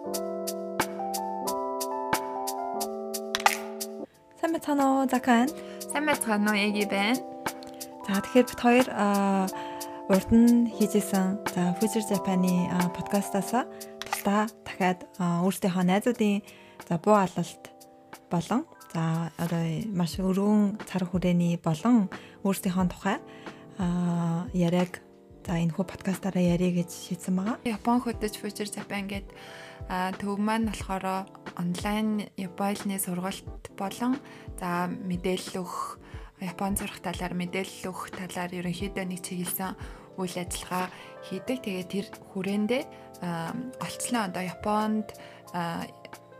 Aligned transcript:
Сайн 0.00 0.16
байна 4.56 4.84
уу 4.88 5.04
Закан? 5.12 5.48
Сайн 5.92 6.08
байна 6.08 6.48
уу 6.52 6.56
Эги 6.56 6.88
байна. 6.88 7.20
За 8.08 8.24
тэгэхээр 8.24 8.48
бид 8.48 8.60
хоёр 8.64 8.86
урд 10.08 10.30
нь 10.32 10.72
хийжсэн 10.72 11.44
за 11.52 11.76
Future 11.76 12.00
Japan-ы 12.08 12.72
подкастаас 12.96 13.68
тусдаа 14.00 14.48
дахиад 14.64 15.04
өөрсдийнхөө 15.20 15.84
найзуудын 15.84 16.48
за 16.88 16.96
буу 16.96 17.20
алалт 17.20 17.68
болон 18.32 18.64
за 18.96 19.28
одоо 19.36 19.84
маш 19.92 20.16
өргөн 20.16 20.80
цар 20.88 21.04
хүрээний 21.04 21.60
болон 21.60 22.08
өөрсдийнхөө 22.40 22.88
тухай 22.88 23.20
яриаг 24.56 25.04
за 25.46 25.56
энэ 25.56 25.72
хүү 25.74 25.86
подкастаараа 25.88 26.44
ярих 26.54 26.84
гэж 26.84 26.90
шийдсэн 26.90 27.34
байгаа. 27.36 27.56
Япон 27.64 28.00
хөдөж 28.04 28.34
Future 28.36 28.68
Japan 28.68 29.08
гэдэг 29.08 29.32
төв 30.20 30.36
маань 30.38 30.68
болохоор 30.68 31.26
онлайн 31.56 32.28
Японы 32.36 32.96
сургалт 33.00 33.72
болон 33.74 34.20
за 34.60 34.86
мэдээлэл 34.86 35.64
өгөх 35.64 35.98
Япон 36.40 36.76
сурах 36.76 37.00
талаар 37.00 37.34
мэдээлэл 37.36 37.90
өгөх 37.90 38.12
талаар 38.16 38.52
ерөнхийдөө 38.52 39.04
нэг 39.04 39.20
чиглэсэн 39.20 39.76
үйл 40.20 40.36
ажиллагаа 40.36 40.88
хийдэг. 41.28 41.58
Тэгээд 41.64 41.88
тэр 41.88 42.06
хүрээндээ 42.32 42.82
олцлон 43.80 44.22
одоо 44.28 44.42
Японд 44.44 45.16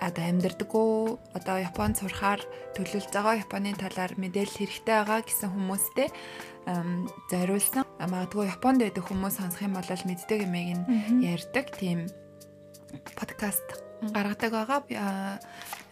одоо 0.00 0.24
амьдардаггүй 0.24 1.20
одоо 1.36 1.56
Японд 1.60 2.00
сурахаар 2.00 2.40
төлөвлөж 2.74 3.12
байгаа. 3.12 3.44
Японы 3.44 3.76
талаар 3.76 4.16
мэдээлэл 4.16 4.58
хэрэгтэй 4.64 4.96
байгаа 4.96 5.20
гэсэн 5.20 5.52
хүмүүстэй 5.52 6.08
зориулсан. 7.28 7.84
Магадгүй 8.00 8.48
Японд 8.48 8.80
байдаг 8.80 9.04
хүмүүс 9.04 9.36
сонсох 9.36 9.60
юм 9.60 9.76
бол 9.76 9.84
мэддэг 9.84 10.40
юмыг 10.48 10.68
нь 10.80 10.84
ярьдаг. 11.20 11.76
Тийм. 11.76 12.08
Подкаст 13.14 13.89
гаргадаг 14.08 14.52
байгаа. 14.52 15.38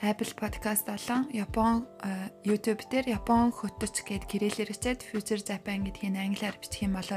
Apple 0.01 0.33
podcast 0.39 0.87
болон 0.87 1.27
Япон 1.35 1.85
YouTube 2.47 2.87
дээр 2.89 3.19
Япон 3.19 3.51
хөтөч 3.51 4.07
гэд 4.07 4.25
гэрээлэр 4.31 4.71
хичээд 4.71 5.03
Future 5.03 5.43
Japan 5.43 5.83
гэдгийг 5.83 6.15
англиар 6.15 6.55
бичих 6.57 6.87
юм 6.87 6.95
бол 6.95 7.11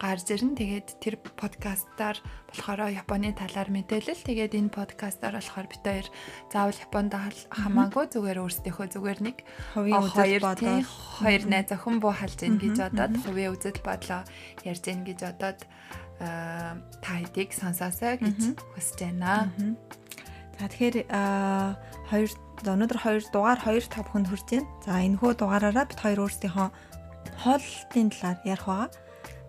гарч 0.00 0.26
ирнэ. 0.32 0.56
Тэгээд 0.56 0.88
тэр 1.04 1.20
подкастаар 1.20 2.16
болохоор 2.48 2.90
Японы 2.96 3.36
талаар 3.36 3.68
мэдээлэл. 3.68 4.24
Тэгээд 4.24 4.56
энэ 4.56 4.72
подкастаар 4.72 5.36
болохоор 5.36 5.66
бид 5.68 5.84
хоёр 5.84 6.08
заавал 6.48 6.80
Японд 6.80 7.12
хамаагүй 7.52 8.04
зүгээр 8.08 8.40
өөрсдийнхөө 8.40 8.86
зүгээр 8.88 9.20
нэг 9.22 9.36
хувийн 9.76 10.00
үзэл 10.00 10.40
бодлоо 10.42 10.80
хоёр 11.20 11.42
найз 11.44 11.68
охин 11.76 12.00
буу 12.00 12.16
халж 12.16 12.40
ийн 12.40 12.56
гэж 12.56 12.76
бодоод 12.88 13.14
хувийн 13.20 13.52
үзэл 13.52 13.80
бодлоо 13.84 14.24
ярьж 14.64 14.84
ийн 14.88 15.04
гэж 15.04 15.18
бодоод 15.28 15.60
та 16.18 17.12
хэдийг 17.20 17.52
сонсоосоо 17.52 18.16
гэж 18.18 18.58
хүсэж 18.74 18.98
байна. 19.06 19.46
За 20.58 20.66
тэгэхээр 20.66 21.06
хоёр 22.10 22.30
өнөөдөр 22.66 22.98
хоёр 22.98 23.22
дугаар 23.30 23.62
2 23.62 23.78
5 23.94 24.10
хүнд 24.10 24.26
хүрч 24.26 24.46
байна. 24.50 24.66
За 24.82 24.98
энэ 24.98 25.18
хөө 25.22 25.32
дугаараараа 25.38 25.86
бид 25.86 26.00
хоёр 26.02 26.26
өөрсдийнхөө 26.26 26.68
хооллолтын 27.46 28.08
талаар 28.10 28.38
ярих 28.42 28.66
байгаа. 28.66 28.90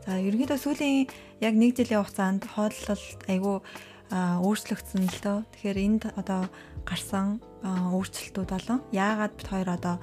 За 0.06 0.12
ерөнхийдөө 0.22 0.60
сүүлийн 0.62 1.10
яг 1.42 1.54
1 1.58 1.74
жилийн 1.82 2.06
хугацаанд 2.06 2.46
хооллолт 2.46 3.22
айгүй 3.26 3.58
өөрчлөгдсөн 4.14 5.04
л 5.10 5.22
дөө. 5.26 5.38
Тэгэхээр 5.50 5.78
энд 5.82 6.04
одоо 6.14 6.46
гарсан 6.86 7.42
өөрчлөлтүүд 7.66 8.50
болон 8.54 8.80
яагаад 8.94 9.34
бид 9.34 9.48
хоёр 9.50 9.70
одоо 9.74 9.96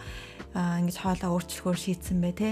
ингэж 0.58 0.96
хоолоо 1.06 1.38
өөрчлөхөөр 1.38 1.78
шийдсэн 1.78 2.18
бэ 2.18 2.32
те. 2.34 2.50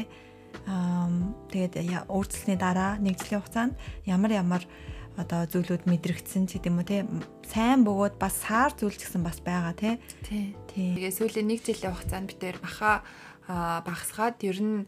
Аа 0.71 1.11
тэгээд 1.51 2.07
өөрчлөлтний 2.07 2.59
дараа 2.59 3.03
1 3.03 3.19
жилийн 3.19 3.43
хугацаанд 3.43 3.75
ямар 4.07 4.31
ямар 4.31 4.63
одоо 5.15 5.47
зүйлүүд 5.47 5.87
мэдрэгдсэн 5.87 6.51
ч 6.51 6.59
гэдэм 6.59 6.79
үү 6.83 6.87
те 6.87 6.99
сайн 7.47 7.87
бөгөөд 7.87 8.19
бас 8.19 8.35
саар 8.43 8.75
зүйл 8.75 8.95
ч 8.99 9.07
гэсэн 9.07 9.23
бас 9.23 9.39
байгаа 9.39 9.75
те 9.79 9.91
тий. 10.27 10.55
Тэгээ 10.71 11.13
сүүлийн 11.15 11.49
нэг 11.51 11.61
жилийн 11.63 11.95
хугацаанд 11.95 12.29
бид 12.31 12.41
тэр 12.43 12.59
баха 12.59 13.07
багсгаад 13.47 14.43
ер 14.43 14.59
нь 14.59 14.79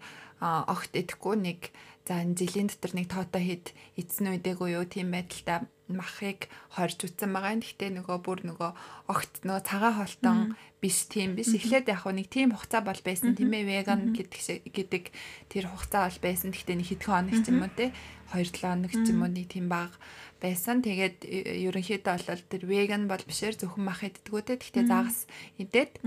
огт 0.43 0.93
идэхгүй 0.99 1.35
нэг 1.39 1.61
за 2.07 2.27
жилийн 2.27 2.71
дотор 2.71 2.93
нэг 2.99 3.07
тоото 3.07 3.39
хэд 3.39 3.71
эцэн 3.95 4.35
үдээгүй 4.35 4.75
юу 4.75 4.85
тийм 4.87 5.15
байдалтай 5.15 5.67
махыг 5.93 6.51
хорж 6.75 6.99
үтсэн 7.07 7.31
байгаа. 7.31 7.63
Гэхдээ 7.63 7.91
нөгөө 8.03 8.19
бүр 8.23 8.41
нөгөө 8.51 8.71
огт 9.07 9.33
нөгөө 9.47 9.63
цагаан 9.63 9.97
холтон 10.03 10.39
биш 10.83 11.07
тийм 11.07 11.39
биш. 11.39 11.55
Эхлээд 11.55 11.87
яг 11.87 12.03
нэг 12.07 12.27
тийм 12.27 12.51
хугацаа 12.51 12.83
бол 12.83 13.01
байсан 13.07 13.39
тийм 13.39 13.55
ээ 13.55 13.87
веган 13.87 14.11
гэдэг 14.11 14.67
гэдэг 14.71 15.05
тэр 15.49 15.65
хугацаа 15.71 16.11
бол 16.11 16.21
байсан. 16.21 16.51
Гэхдээ 16.51 16.77
нэг 16.77 16.89
хэдхэн 16.91 17.15
хоног 17.15 17.37
ч 17.39 17.47
юм 17.55 17.63
уу 17.63 17.71
те 17.71 17.87
2-7 18.35 18.67
хоног 18.67 18.93
ч 18.93 19.07
юм 19.15 19.21
уу 19.23 19.31
нэг 19.31 19.47
тийм 19.47 19.67
баг 19.71 19.95
байсан. 20.43 20.83
Тэгээд 20.83 21.23
ерөнхийдөө 21.23 22.15
бол 22.27 22.45
тэр 22.51 22.63
веган 22.67 23.07
бол 23.07 23.23
бишээр 23.23 23.55
зөвхөн 23.55 23.87
мах 23.87 24.03
иддэггүй 24.03 24.43
те. 24.43 24.59
Гэхдээ 24.59 24.85
загас 24.91 25.31
идээд 25.63 26.03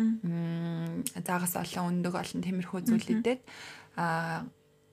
загас 1.24 1.54
олон 1.56 2.04
өндөг 2.04 2.14
олон 2.20 2.40
тиймэрхүү 2.44 2.80
зүйл 2.84 3.08
идээд 3.16 3.42
а 3.96 4.44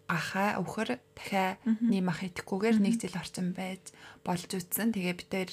ахаа 0.06 0.62
өвхөр 0.62 0.98
дахиа 1.18 1.58
нэмах 1.66 2.22
идэхгүйгээр 2.26 2.78
нэг 2.78 2.94
жил 3.02 3.18
орчим 3.18 3.50
байж 3.54 3.90
болж 4.22 4.46
үтсэн. 4.46 4.94
Тэгээ 4.94 5.14
бид 5.18 5.30
тэр 5.30 5.50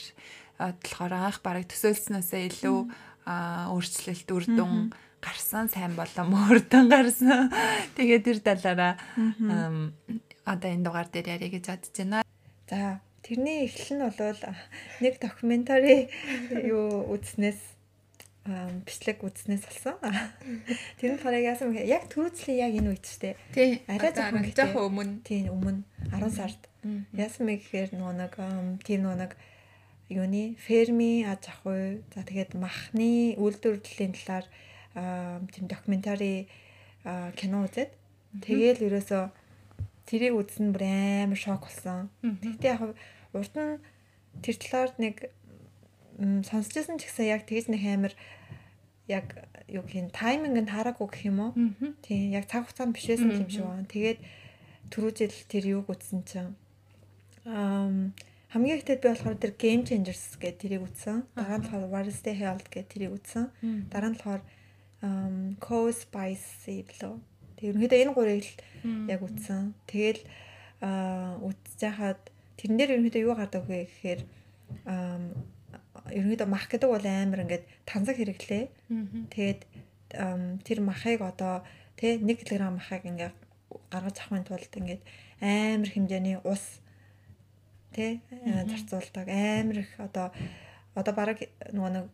болохоор 0.57 1.13
анх 1.13 1.39
бараг 1.41 1.65
төсөөлснөөсөө 1.69 2.41
илүү 2.53 2.79
өөрчлөлт 3.25 4.29
үрдүн 4.29 4.93
гарсан 5.23 5.71
сайн 5.71 5.95
болоо 5.97 6.25
мөрдөн 6.27 6.85
гарсан. 6.91 7.49
Тэгээ 7.97 8.19
тэр 8.21 8.37
талаараа 8.43 8.99
одоо 10.43 10.69
энэ 10.69 10.85
дугаар 10.85 11.07
дээр 11.09 11.39
ярих 11.39 11.57
гэж 11.57 11.65
бодож 11.71 11.95
байна. 11.97 12.23
За 12.69 12.99
тэрний 13.23 13.65
эхлэл 13.65 13.97
нь 13.97 14.03
бол 14.03 14.41
нэг 14.99 15.13
докюментари 15.23 16.11
юу 16.73 17.07
үзснээс 17.15 17.59
бичлэг 18.43 19.23
үзснээс 19.23 19.63
болсон. 19.63 19.95
Тэр 20.99 21.15
нь 21.15 21.15
болохоор 21.15 21.39
яасан 21.39 21.71
бэ? 21.71 21.87
Яг 21.87 22.11
төрөөцлийн 22.11 22.59
яг 22.59 22.73
энэ 22.75 22.91
үед 22.91 23.05
штэ. 23.07 23.39
Тий. 23.55 23.79
Арай 23.87 24.11
жоохон 24.11 24.91
өмнө. 24.91 25.23
Тий, 25.23 25.47
өмнө 25.47 25.87
10 26.11 26.27
сард. 26.35 26.61
Яасан 27.15 27.47
бэ 27.47 27.63
гэхээр 27.63 27.95
нөгөө 27.95 28.15
нэг 28.19 28.33
тэр 28.83 28.99
нөгөө 28.99 29.19
нэг 29.23 29.31
юуны 30.11 30.59
ферми 30.59 31.23
аж 31.23 31.47
ахуй 31.47 32.03
за 32.11 32.27
тэгээд 32.27 32.59
махны 32.59 33.39
үйлдвэрлэлийн 33.39 34.11
талаар 34.11 34.45
тийм 35.47 35.65
докюментари 35.71 36.51
кино 37.39 37.63
үзээд 37.63 37.95
тэгээл 38.43 38.91
ерөөсөө 38.91 39.23
тэрийг 40.03 40.35
үзсэн 40.35 40.75
бүр 40.75 40.83
амар 40.83 41.39
шок 41.39 41.63
болсон. 41.63 42.11
Тэгтээ 42.19 42.75
яг 42.75 42.81
урд 43.31 43.53
нь 43.55 43.79
тэр 44.43 44.55
талаар 44.59 44.91
нэг 44.99 45.15
сонсч 46.47 46.71
байсан 46.75 46.97
ч 46.99 47.09
гэсэн 47.09 47.25
яг 47.29 47.41
тэгж 47.47 47.65
нэг 47.73 47.83
амар 47.83 48.13
яг 49.07 49.27
юу 49.67 49.83
гэх 49.83 49.99
юм 49.99 50.09
тайминг 50.13 50.55
нь 50.63 50.71
хараагүй 50.71 51.07
гэх 51.09 51.23
юм 51.27 51.39
уу? 51.39 51.51
Тийм 52.05 52.31
яг 52.31 52.47
цаг 52.47 52.67
хугацаанд 52.67 52.95
биш 52.95 53.07
байсан 53.09 53.31
юм 53.31 53.49
шиг 53.49 53.65
байна. 53.65 53.89
Тэгээд 53.89 54.19
түрүү 54.93 55.11
жил 55.17 55.35
тэр 55.49 55.63
юуг 55.81 55.87
үзсэн 55.89 56.21
чинь 56.23 56.53
аа 57.45 58.13
хамгийн 58.53 58.77
ихтэй 58.77 59.01
би 59.01 59.09
болохоор 59.09 59.41
тэр 59.41 59.57
Game 59.57 59.81
Changers 59.81 60.37
гэдэг 60.37 60.61
тэрийг 60.61 60.85
үзсэн. 60.85 61.25
Дараа 61.33 61.57
нь 61.57 61.65
болохоор 61.65 62.05
is 62.05 62.21
the 62.21 62.37
Health 62.37 62.69
гэдэг 62.69 62.91
тэрийг 62.93 63.11
үзсэн. 63.17 63.49
Дараа 63.89 64.13
нь 64.13 64.17
болохоор 64.21 64.41
Co 65.57 65.89
Spicy 65.89 66.85
билүү. 66.85 67.17
Тэг 67.57 67.65
ерөнхийдөө 67.73 67.99
энэ 68.05 68.13
гурыг 68.13 68.45
л 68.45 69.09
яг 69.09 69.21
үзсэн. 69.25 69.73
Тэгэл 69.89 70.21
аа 70.85 71.41
үзэж 71.41 71.81
хахад 71.81 72.21
тэрэн 72.61 72.77
дээр 72.77 72.93
ерөнхийдөө 73.01 73.25
юу 73.25 73.33
гардаг 73.33 73.65
вэ 73.65 73.89
гэхээр 73.89 74.21
ерөнхийдөө 76.11 76.47
мах 76.49 76.67
гэдэг 76.67 76.89
бол 76.89 77.05
амар 77.05 77.43
ингээд 77.45 77.65
танзаг 77.87 78.17
хэрэглээ. 78.19 78.63
Тэгээд 79.31 79.61
тэр 80.63 80.79
махыг 80.83 81.21
одоо 81.21 81.63
тэ 81.95 82.19
1 82.19 82.27
кг 82.39 82.59
махыг 82.59 83.03
ингээд 83.07 83.35
гаргаж 83.91 84.17
авахын 84.19 84.45
тулд 84.47 84.73
ингээд 84.73 85.01
амар 85.39 85.89
хэмжээний 85.89 86.37
ус 86.43 86.83
тэ 87.95 88.19
зарцуулдаг 88.69 89.27
амар 89.29 89.77
их 89.85 89.91
одоо 89.97 90.33
одоо 90.93 91.13
бараг 91.13 91.39
нөгөө 91.71 91.91
нэг 91.95 92.05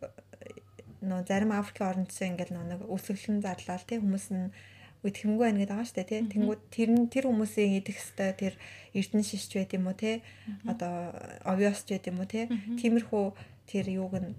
нөгөө 1.00 1.24
зарим 1.28 1.52
Африкийн 1.56 1.90
орнодсон 1.90 2.28
ингээд 2.36 2.52
нөгөө 2.52 2.68
нэг 2.70 2.80
өсөглөн 2.88 3.40
зарлал 3.40 3.84
тэ 3.88 4.00
хүмүүс 4.00 4.26
нь 4.36 4.52
үтгэмгүй 5.00 5.40
байна 5.40 5.58
гэдэг 5.64 5.72
байгаа 5.72 5.88
шүү 5.88 5.96
дээ 5.96 6.08
тий. 6.12 6.20
Тэнгүүд 6.28 6.60
тэр 6.68 6.88
нь 6.92 7.08
тэр 7.08 7.24
хүмүүсийн 7.24 7.72
идэх 7.80 7.96
хэвээр 7.96 8.36
тэр 8.36 8.54
эрдэнэ 8.92 9.24
шишч 9.24 9.50
байт 9.56 9.72
юм 9.72 9.88
уу 9.88 9.96
тий. 9.96 10.20
Одоо 10.68 11.16
овёс 11.48 11.80
ч 11.88 11.96
байт 11.96 12.04
юм 12.12 12.20
уу 12.20 12.28
тий. 12.28 12.44
Тиймэрхүү 12.76 13.24
тэр 13.70 13.86
юуг 13.86 14.14
нь 14.18 14.34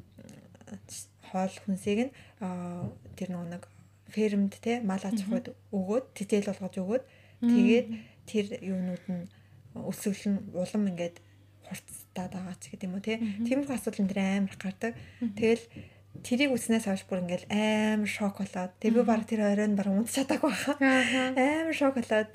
хоол 1.31 1.55
хүнсийг 1.63 2.11
нь 2.11 2.13
тэр 3.15 3.29
нэг 3.31 3.63
фермд 4.11 4.53
те 4.59 4.83
мал 4.83 4.99
аж 4.99 5.23
ахуйд 5.23 5.55
өгөөд 5.71 6.05
тэтэл 6.19 6.51
болгож 6.51 6.75
өгөөд 6.83 7.03
тэгээд 7.39 7.87
тэр 8.27 8.45
юунууд 8.59 9.05
нь 9.07 9.23
өсвөл 9.75 10.23
нь 10.27 10.39
улам 10.51 10.83
ингээд 10.91 11.23
хурцтаад 11.63 12.31
байгаа 12.35 12.55
ч 12.59 12.75
гэдэг 12.75 12.87
юм 12.91 12.95
уу 12.99 13.07
те 13.07 13.23
тиймэрхүү 13.47 13.75
асуудал 13.75 14.03
энэ 14.03 14.43
амар 14.43 14.55
гардаг. 14.59 14.93
Тэгэл 15.39 15.63
тэрийг 16.27 16.51
үснээс 16.51 16.85
хойш 16.85 17.07
бүр 17.07 17.23
ингээл 17.23 17.47
амар 17.47 18.11
шок 18.11 18.43
болоод 18.43 18.75
тэг 18.83 18.91
би 18.91 19.01
баг 19.07 19.23
тэр 19.23 19.47
оройн 19.47 19.79
баг 19.79 19.87
унт 19.87 20.11
чадаагүй 20.11 20.51
баха 20.51 20.75
амар 20.75 21.75
шок 21.75 21.95
болоод 21.95 22.29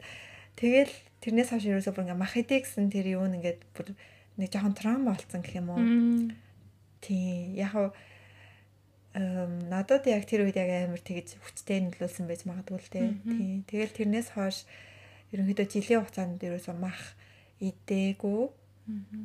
тэгэл 0.57 0.95
тэрнээс 1.21 1.53
хойш 1.53 1.65
ерөөсөө 1.69 1.93
бүр 1.93 2.05
ингээ 2.09 2.23
мах 2.25 2.35
идэ 2.41 2.65
гэсэн 2.65 2.89
тэр 2.89 3.21
юу 3.21 3.29
нэгээд 3.29 3.61
бүр 3.77 3.93
нэг 4.41 4.49
жоохон 4.49 4.73
травма 4.73 5.13
болсон 5.13 5.45
гэх 5.45 5.61
юм 5.61 5.69
уу 5.69 5.85
Тийм 7.07 7.55
яг 7.55 7.71
хав 7.71 7.89
эм 9.15 9.71
надад 9.71 10.11
яг 10.11 10.27
тэр 10.27 10.43
үед 10.43 10.59
яг 10.59 10.91
амар 10.91 11.01
тэгж 11.01 11.39
хүчтэй 11.39 11.87
нөлөөлсөн 11.87 12.27
байж 12.27 12.43
магадгүй 12.43 12.79
л 12.83 12.91
дээ. 12.91 13.09
Тийм. 13.23 13.57
Тэгэл 13.71 13.97
тэрнээс 13.97 14.29
хойш 14.35 14.67
ерөнхийдөө 15.31 15.67
жилийн 15.71 16.03
хугацаанд 16.03 16.43
ерөөсөө 16.43 16.75
мах 16.75 17.15
идээгүй. 17.63 18.43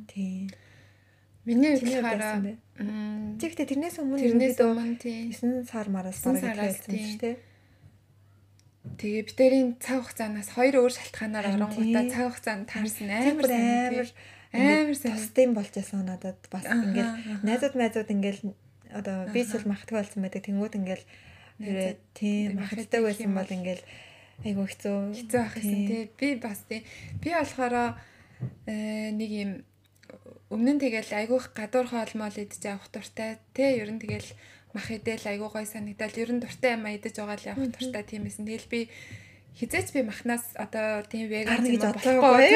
Тийм. 0.08 0.48
Миний 1.44 1.74
хувьдаараа 1.74 2.38
Тэгтээ 3.42 3.66
тэрнээс 3.66 3.98
өмнө 3.98 4.22
тэрнээс 4.22 4.58
өмнө 4.62 4.96
тийм 5.02 5.34
9 5.34 5.66
сар 5.66 5.90
мараас 5.90 6.22
бараг 6.22 6.54
хэлсэн 6.54 6.94
шүү 6.94 7.18
дээ. 7.18 7.36
Тэгээ 8.82 9.22
битэрийн 9.26 9.68
цаг 9.82 10.06
хугацаанаас 10.06 10.54
хоёр 10.54 10.86
өөр 10.86 10.92
шалтгаанаар 10.94 11.46
оронгуудаа 11.58 12.04
цаг 12.06 12.24
хугацаанд 12.30 12.66
таарсан 12.70 13.10
амар 13.10 13.50
амар 13.50 14.08
амар 14.52 14.96
тусдын 14.96 15.54
болж 15.56 15.72
байсан 15.72 16.04
надад 16.06 16.38
бас 16.52 16.64
ингээл 16.68 17.40
найзууд 17.42 17.74
майзууд 17.74 18.10
ингээл 18.12 18.42
одоо 18.92 19.26
би 19.32 19.44
сул 19.44 19.64
махтгүй 19.64 19.96
болсон 19.98 20.22
байдаг. 20.22 20.44
Тэнгууд 20.44 20.76
ингээл 20.76 21.04
тийм 22.12 22.60
махтдаг 22.60 23.02
байсан 23.02 23.32
бол 23.32 23.48
ингээл 23.48 23.84
айгу 24.44 24.66
хэцүү. 24.68 24.96
хэцүү 25.16 25.40
байх 25.40 25.54
гэсэн 25.56 25.80
тий. 25.88 26.02
Би 26.18 26.28
бас 26.36 26.60
тий. 26.68 26.80
Би 27.22 27.30
болохоор 27.32 27.96
э, 28.66 29.10
нэг 29.16 29.30
юм 29.30 29.50
өмнө 30.52 30.76
нь 30.76 30.82
тэгэл 30.82 31.16
айгүйх 31.16 31.56
гадуур 31.56 31.88
хоолмол 31.88 32.36
идэж 32.36 32.60
явах 32.68 32.92
дуртай. 32.92 33.40
Те 33.56 33.80
ер 33.80 33.88
нь 33.88 34.02
тэгэл 34.02 34.28
мах 34.76 34.88
идэл 34.92 35.24
айгуу 35.24 35.48
гой 35.48 35.64
санагдал. 35.64 36.12
Ер 36.12 36.30
нь 36.32 36.42
дуртай 36.42 36.76
юм 36.76 36.84
идэж 36.84 37.16
байгаа 37.16 37.38
л 37.40 37.50
явах 37.56 37.68
дуртай 37.72 38.02
тиймээсэн 38.04 38.44
тэгэл 38.44 38.68
би 38.68 38.80
хизээч 39.58 39.92
би 39.92 40.00
махнаас 40.02 40.44
одоо 40.56 41.04
тийм 41.04 41.28
веган 41.28 41.60
гэж 41.60 41.82
бодохгүй 41.84 42.48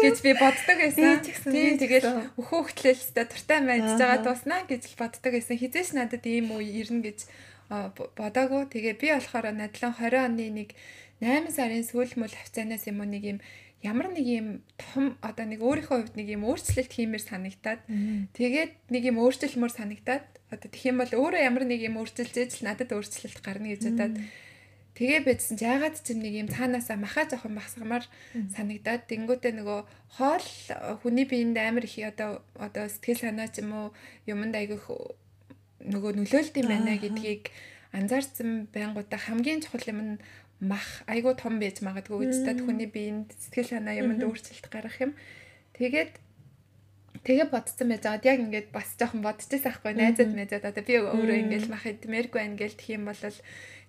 гэж 0.00 0.16
би 0.24 0.32
боддог 0.40 0.76
байсан. 0.80 1.20
Тийм 1.24 1.76
тэгэл 1.76 2.08
өхөө 2.40 2.60
хөтлөлстэй 2.64 3.24
дуртай 3.28 3.60
байж 3.60 3.84
байгаа 4.00 4.24
туснаа 4.24 4.64
гэж 4.64 4.82
л 4.88 5.00
боддог 5.00 5.32
байсан. 5.36 5.60
Хизээч 5.60 5.92
надад 5.92 6.24
ийм 6.24 6.48
үе 6.56 6.80
ирнэ 6.80 7.04
гэж 7.04 7.18
бодоагүй. 8.16 8.72
Тэгээ 8.72 8.94
би 8.96 9.08
болохоор 9.12 9.52
надлан 9.52 9.92
20 9.94 10.26
оны 10.26 10.46
нэг 10.48 10.70
8 11.20 11.52
сарын 11.52 11.84
сүүл 11.84 12.16
мөл 12.16 12.32
хавцаанаас 12.32 12.88
юм 12.88 13.04
уу 13.04 13.08
нэг 13.12 13.24
юм 13.36 13.38
ямар 13.84 14.12
нэг 14.12 14.24
юм 14.24 14.48
том 14.76 15.16
одоо 15.20 15.44
нэг 15.44 15.60
өөрийнхөө 15.60 15.96
хувьд 16.04 16.16
нэг 16.16 16.28
юм 16.32 16.44
өөрчлөлт 16.44 16.92
хиймээр 16.92 17.24
санагтаад 17.24 17.80
тэгээд 18.36 18.72
нэг 18.92 19.02
юм 19.08 19.16
өөрчлөлмөр 19.24 19.72
санагтаад 19.72 20.24
одоо 20.52 20.68
тэгэх 20.68 20.92
юм 20.92 21.00
бол 21.00 21.12
өөрөө 21.16 21.40
ямар 21.40 21.64
нэг 21.64 21.80
юм 21.80 21.96
өөрчилж 21.96 22.60
л 22.60 22.66
надад 22.68 22.92
өөрчлөлт 22.92 23.40
гарна 23.40 23.72
гэж 23.72 23.80
бодоод 23.88 24.14
тэгээ 24.96 25.20
байдсан 25.26 25.56
ч 25.58 25.62
яагаад 25.66 25.96
ч 26.00 26.14
нэг 26.18 26.34
юм 26.34 26.48
цаанаасаа 26.50 26.98
махаа 26.98 27.24
жоохон 27.30 27.54
багсгамаар 27.58 28.04
санагдаад 28.54 29.06
тэнгуүтээ 29.10 29.52
нөгөө 29.58 29.80
хоол 30.18 30.46
хүний 31.00 31.26
биед 31.30 31.56
амар 31.56 31.84
их 31.86 31.96
одоо 32.02 32.42
одоо 32.58 32.84
сэтгэл 32.90 33.30
санаа 33.30 33.48
ч 33.50 33.62
юм 33.62 33.70
уу 33.72 33.86
юмд 34.26 34.54
айгүйх 34.54 34.86
нөгөө 35.86 36.12
нөлөөлт 36.18 36.54
юм 36.60 36.68
байна 36.68 36.98
гэдгийг 37.00 37.48
анзаарсан 37.96 38.68
байнгуудаа 38.74 39.18
хамгийн 39.18 39.62
чухал 39.64 39.86
юм 39.90 40.00
нь 40.04 40.14
мах 40.60 41.02
айгуу 41.08 41.34
том 41.34 41.56
байж 41.58 41.80
магадгүй 41.80 42.28
үстэд 42.28 42.60
хүний 42.60 42.86
биеинд 42.86 43.32
сэтгэл 43.32 43.80
санаа 43.80 43.96
юмд 43.96 44.20
өөрчлөлт 44.20 44.66
гарах 44.68 44.96
юм. 45.00 45.16
Тэгээд 45.72 46.12
тэгээ 47.24 47.48
бодсон 47.48 47.88
байж 47.88 48.04
байгаад 48.04 48.28
яг 48.28 48.38
ингээд 48.44 48.68
бас 48.68 48.92
жоохон 49.00 49.24
бодчихсан 49.24 49.64
байхгүй 49.64 49.92
найзад 49.96 50.30
мэдээд 50.36 50.68
одоо 50.68 50.84
би 50.84 50.94
өөрөө 51.00 51.36
ингээд 51.48 51.66
мах 51.72 51.84
идмээргүй 51.88 52.40
байна 52.44 52.60
гэл 52.60 52.76
тэх 52.76 52.88
юм 52.92 53.08
бол 53.08 53.22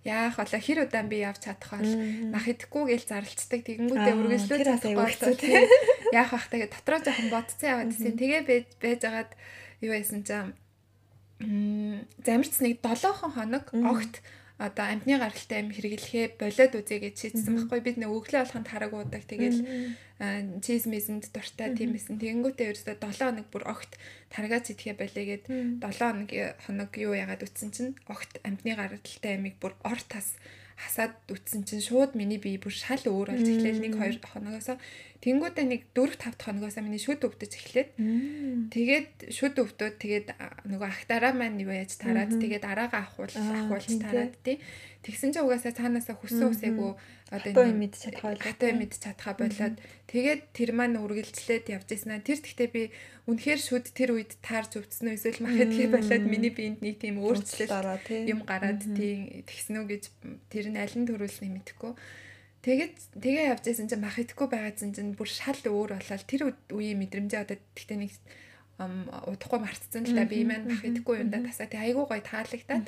яах 0.03 0.37
вэ? 0.37 0.57
Хэр 0.57 0.89
удаан 0.89 1.07
би 1.09 1.21
явж 1.21 1.45
чадах 1.45 1.77
бол 1.77 1.93
мах 2.33 2.45
идэхгүй 2.49 2.83
гэл 2.89 3.05
зарлцдаг. 3.05 3.61
Тэгэнгүүтээ 3.65 4.15
үргэлжлүүлж 4.17 4.65
чадахгүй 4.65 5.65
яах 6.13 6.31
вэ 6.33 6.49
тэгээ 6.49 6.69
дотроо 6.73 6.99
жоохон 7.05 7.29
бодсон 7.29 7.69
яваад 7.69 7.91
тийм 7.93 8.15
тэгээ 8.17 8.41
байж 8.81 9.01
байгаад 9.05 9.31
юу 9.85 9.91
байсан 9.93 10.21
чинь 10.25 10.53
замирц 12.25 12.55
нэг 12.61 12.81
7 12.81 13.13
хоног 13.13 13.65
огт 13.73 14.21
одоо 14.61 14.85
амтны 14.93 15.17
гаралтай 15.17 15.65
юм 15.65 15.73
хэрэглэхээ 15.73 16.37
болоод 16.37 16.73
үзье 16.77 17.01
гэж 17.01 17.15
шийдсэн 17.17 17.65
байхгүй. 17.65 17.81
Бид 17.81 17.97
нэг 17.97 18.13
өглөө 18.13 18.45
болохын 18.45 18.65
тараг 18.69 18.93
уудаг. 18.93 19.25
Тэгэл 19.25 19.57
чиз 20.61 20.85
мизэнд 20.85 21.33
дуртай 21.33 21.73
тийм 21.73 21.97
эсэн 21.97 22.21
тэгэнгүүтээ 22.21 22.69
ерөөсөө 22.69 22.95
7 23.01 23.25
хоног 23.25 23.47
бүр 23.49 23.63
огт 23.65 23.97
таргаа 24.29 24.61
зэтгэе 24.61 24.93
болоо 24.93 25.23
гэд 25.25 25.43
7 25.49 25.81
хоног 25.81 26.29
хоног 26.61 26.91
юу 26.93 27.17
яагаад 27.17 27.41
үтсэн 27.41 27.69
чинь? 27.73 27.97
Огт 28.05 28.37
амтны 28.45 28.77
гаралтай 28.77 29.33
амиг 29.41 29.57
бүр 29.57 29.73
ор 29.81 29.97
тас 30.05 30.37
хасаад 30.77 31.17
үтсэн 31.25 31.65
чинь. 31.65 31.81
Шууд 31.81 32.13
миний 32.13 32.37
бие 32.37 32.61
бүр 32.61 32.73
шал 32.73 33.01
өөр 33.01 33.33
болж 33.33 33.49
эхлэв. 33.49 33.81
Нэг 33.81 33.97
2 33.97 34.21
хоногоос 34.21 34.77
Тэнгүүдээ 35.21 35.65
нэг 35.69 35.81
4 35.93 36.17
5 36.17 36.33
дахь 36.33 36.41
хоногоос 36.41 36.81
миний 36.81 36.97
шүд 36.97 37.21
өвдөж 37.21 37.53
эхлээд 37.53 37.89
тэгээд 38.73 39.29
шүд 39.29 39.53
өвдөөд 39.61 39.95
тэгээд 40.01 40.27
нөгөө 40.65 40.89
ахтараа 40.89 41.29
маань 41.37 41.61
юу 41.61 41.69
яаж 41.69 41.93
тараад 42.01 42.33
тэгээд 42.41 42.65
араага 42.65 43.05
ахуул 43.05 43.29
ахуулж 43.29 44.01
тараад 44.01 44.33
тий. 44.41 44.57
Тэгсэн 45.05 45.33
чинь 45.33 45.45
угаасаа 45.45 45.77
цаанаасаа 45.77 46.17
хүссэн 46.17 46.49
үсээгүү 46.49 46.91
одоо 47.37 47.63
энэ 47.69 47.79
мэд 47.85 47.93
чадхаа 48.01 48.33
хатаа 48.33 48.73
мэд 48.73 48.93
чадхаа 48.97 49.33
болоод. 49.37 49.77
Тэгээд 50.09 50.41
тэр 50.57 50.69
маань 50.73 50.97
үргэлжлээд 50.97 51.69
явж 51.69 51.87
ирсэн. 51.93 52.21
Тэр 52.25 52.41
тэгтээ 52.41 52.69
би 52.73 52.83
үнэхээр 53.29 53.61
шүд 53.61 53.93
тэр 53.93 54.17
үед 54.17 54.41
таарч 54.41 54.77
өвдсөн 54.77 55.13
үү 55.13 55.15
эсвэл 55.21 55.41
мах 55.45 55.57
идэх 55.57 55.89
болоод 55.89 56.25
миний 56.25 56.53
биед 56.53 56.81
нэг 56.81 56.97
тийм 56.97 57.21
өөрчлөлт 57.21 58.09
юм 58.25 58.41
гараад 58.45 58.81
тий 58.97 59.45
тэгсэн 59.45 59.79
үү 59.79 59.85
гэж 59.85 60.03
тэр 60.49 60.65
нь 60.73 60.81
аль 60.81 60.97
нь 60.97 61.05
төрүүлснэ 61.05 61.49
мэдэхгүй. 61.49 61.93
Тэгээд 62.61 62.95
тэгээ 63.17 63.45
явж 63.57 63.63
байсан 63.65 63.89
чинь 63.89 64.05
мах 64.05 64.21
идэхгүй 64.21 64.47
байгаадсан 64.53 64.93
чинь 64.93 65.17
бүр 65.17 65.25
шал 65.25 65.57
өөр 65.65 65.97
болоод 65.97 66.25
тэр 66.29 66.53
үеийн 66.69 67.01
мэдрэмжээ 67.01 67.41
одоо 67.41 67.57
тэгтээ 67.73 67.97
нэг 67.97 68.13
удахгүй 68.77 69.59
мартцсан 69.61 70.05
л 70.05 70.13
да 70.13 70.25
би 70.29 70.45
маань 70.45 70.69
мах 70.69 70.85
идэхгүй 70.85 71.25
юм 71.25 71.29
да 71.33 71.41
тасаа. 71.41 71.65
Тэг 71.65 71.81
айгуу 71.81 72.05
гой 72.05 72.21
таалагдаад. 72.21 72.85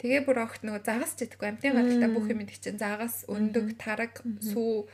Тэгээ 0.00 0.20
бүр 0.28 0.44
огт 0.44 0.60
нөгөө 0.64 0.84
загас 0.84 1.16
ч 1.16 1.24
идэхгүй 1.24 1.48
амтны 1.56 1.72
гадалтай 1.72 2.10
бүх 2.12 2.28
юм 2.28 2.44
идэх 2.44 2.60
чинь 2.60 2.80
загас 2.80 3.24
өндөг 3.28 3.76
тараг 3.80 4.20
сүү 4.40 4.88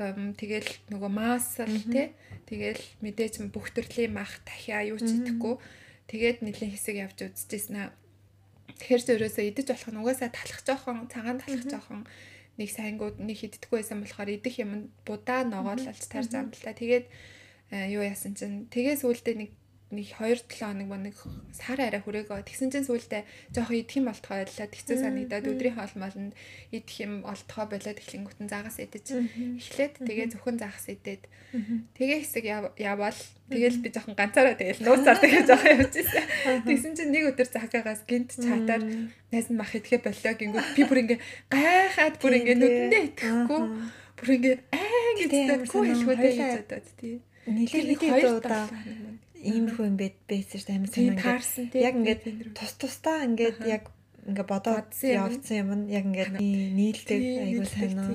тэгэл 0.00 0.70
нөгөө 0.92 1.10
маасл 1.12 1.76
те 1.92 2.16
тэгэл 2.48 2.80
мэдээж 3.04 3.44
бүх 3.52 3.72
төрлийн 3.72 4.16
мах 4.16 4.40
дахиа 4.44 4.84
юу 4.88 5.00
ч 5.00 5.16
идэхгүй 5.16 5.60
тэгээд 6.08 6.38
нэлээд 6.44 6.72
хэсэг 6.76 6.96
явж 6.96 7.18
үзчихсэн 7.28 7.76
аа. 7.76 7.90
Тэгэхээр 8.80 9.02
ч 9.04 9.08
өрөөсөө 9.16 9.44
идэж 9.52 9.66
болох 9.68 9.90
нь 9.92 10.00
угаасаа 10.00 10.30
талах 10.32 10.60
жоохон 10.64 11.08
цагаан 11.12 11.38
талах 11.38 11.64
жоохон 11.68 12.02
нэг 12.60 12.68
сайнгууд 12.68 13.16
нэг 13.22 13.36
хиддэггүй 13.40 13.80
байсан 13.80 14.04
болохоор 14.04 14.30
идэх 14.36 14.60
юм 14.60 14.92
будаа 15.06 15.46
ногоол 15.46 15.80
алж 15.88 16.04
тарж 16.08 16.32
амталтаа. 16.36 16.76
Тэгээд 16.76 17.06
э, 17.72 17.92
юу 17.94 18.02
яасан 18.04 18.36
чинь 18.36 18.68
тэгээ 18.68 19.00
сүултээ 19.00 19.34
нэг 19.38 19.50
нэг 19.92 20.08
2 20.16 20.48
7 20.48 20.88
хоног 20.88 20.88
нэг 20.88 21.16
сар 21.52 21.76
арай 21.76 22.00
хүрээгөө 22.00 22.48
тэгсэн 22.48 22.72
чинь 22.72 22.88
сүултээ 22.88 23.28
жоохон 23.52 23.76
идэх 23.76 24.00
юм 24.00 24.08
болтгоо 24.08 24.40
байлаа. 24.40 24.66
Тэгцээ 24.72 24.96
санагдаад 25.04 25.46
өдрийн 25.52 25.76
хоолмолнд 25.76 26.32
идэх 26.72 26.96
юм 27.04 27.22
олдгоо 27.28 27.64
болоод 27.68 28.00
эхлэнгүүтэн 28.00 28.48
загас 28.48 28.80
идэж. 28.80 29.06
Эхлээд 29.60 29.94
тэгээ 30.00 30.32
зөвхөн 30.32 30.56
загас 30.56 30.88
идээд. 30.88 31.28
Тэгээ 31.92 32.18
хэсэг 32.24 32.44
яваал. 32.80 33.20
Тэгэл 33.52 33.84
би 33.84 33.88
жоохон 33.92 34.16
ганцаараа 34.16 34.56
тэгэл 34.56 34.80
нууцаар 34.80 35.18
тэгээ 35.20 35.44
жоохон 35.44 35.72
явж 35.76 35.94
ирсэн. 36.00 36.24
Тэгсэн 36.64 36.92
чинь 36.96 37.12
нэг 37.12 37.36
өдөр 37.36 37.48
цагаагаас 37.52 38.02
гинт 38.08 38.32
чатаар 38.32 38.80
найз 39.28 39.52
нь 39.52 39.60
мах 39.60 39.76
идэхэ 39.76 40.00
болоо 40.00 40.32
гингүүд 40.32 40.68
би 40.72 40.82
бүр 40.88 41.00
ингээ 41.04 41.20
гайхаад 41.52 42.16
бүр 42.16 42.32
ингээ 42.40 42.56
нүдэндээ 42.56 43.02
итгэхгүй 43.12 43.60
бүр 44.16 44.28
ингээ 44.40 44.56
аа 44.72 45.08
гэж 45.20 45.30
таггүй 45.52 45.82
хэлхүүдээ 45.92 46.32
гэж 46.32 46.52
бодоод 46.64 46.88
тий. 46.96 47.16
Нилээ 47.44 47.98
хэд 48.00 48.24
удаа 48.40 48.64
иймэрхүү 49.42 49.84
юм 49.90 49.96
байд 49.98 50.16
байсан 50.30 50.56
шүү 50.58 50.68
дээ 50.70 50.78
амар 50.78 50.90
санаа. 50.94 51.74
Яг 51.74 51.94
ингээд 51.98 52.22
тус 52.54 52.72
тустаа 52.78 53.18
ингээд 53.26 53.58
яг 53.66 53.84
ингээ 54.26 54.46
бодоод 54.46 54.90
явцсан 55.02 55.56
юм 55.58 55.70
нь 55.82 55.84
яг 55.90 56.04
ингээд 56.06 56.34
нийлдэг 56.38 57.20
айгуу 57.42 57.66
сайн 57.66 57.98
аа. 57.98 58.10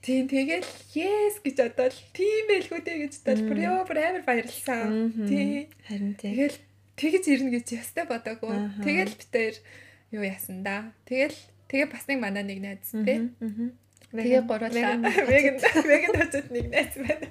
Тийм 0.00 0.32
тэгэл 0.32 0.64
yes 0.96 1.34
гэж 1.44 1.56
бодоод 1.60 1.96
тийм 2.16 2.44
байлгүйдээ 2.48 2.96
гэж 3.04 3.12
бүр 3.44 3.58
ёо 3.60 3.84
бүр 3.84 3.98
амар 4.00 4.24
баярлсан. 4.24 5.12
Тийм. 5.28 5.68
Харин 5.84 6.16
тэгэл 6.16 6.56
тэгж 6.96 7.24
ирнэ 7.28 7.50
гэж 7.60 7.66
ястай 7.76 8.04
бодоагүй. 8.08 8.56
Тэгэл 8.80 9.12
битээр 9.20 9.56
юу 10.16 10.24
яасан 10.24 10.64
да. 10.64 10.96
Тэгэл 11.04 11.36
тэгээ 11.68 11.88
бас 11.92 12.08
нэг 12.08 12.18
манай 12.18 12.44
нэг 12.48 12.58
найз 12.64 12.90
тий. 12.90 13.30
Тэгээ 14.10 14.42
гурлаа. 14.42 14.98
Веган 15.30 15.56
веган 15.86 16.14
хажууд 16.18 16.48
нэг 16.50 16.66
найз 16.66 16.94
байна. 16.98 17.26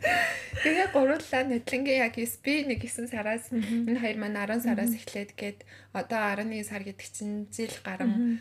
Тэгээ 0.64 0.88
гурлаа 0.96 1.44
нотлонгийн 1.44 2.04
яг 2.08 2.16
9 2.16 2.40
би 2.40 2.54
нэг 2.64 2.80
9 2.88 3.12
сараас 3.12 3.52
энэ 3.52 4.00
хоёр 4.00 4.18
маань 4.20 4.40
10 4.40 4.64
сараас 4.64 4.96
эхлээд 4.96 5.36
гээд 5.36 5.60
одоо 5.92 6.40
11 6.40 6.64
сар 6.64 6.88
гэдэг 6.88 7.08
чинь 7.12 7.52
жил 7.52 7.76
гарам 7.84 8.40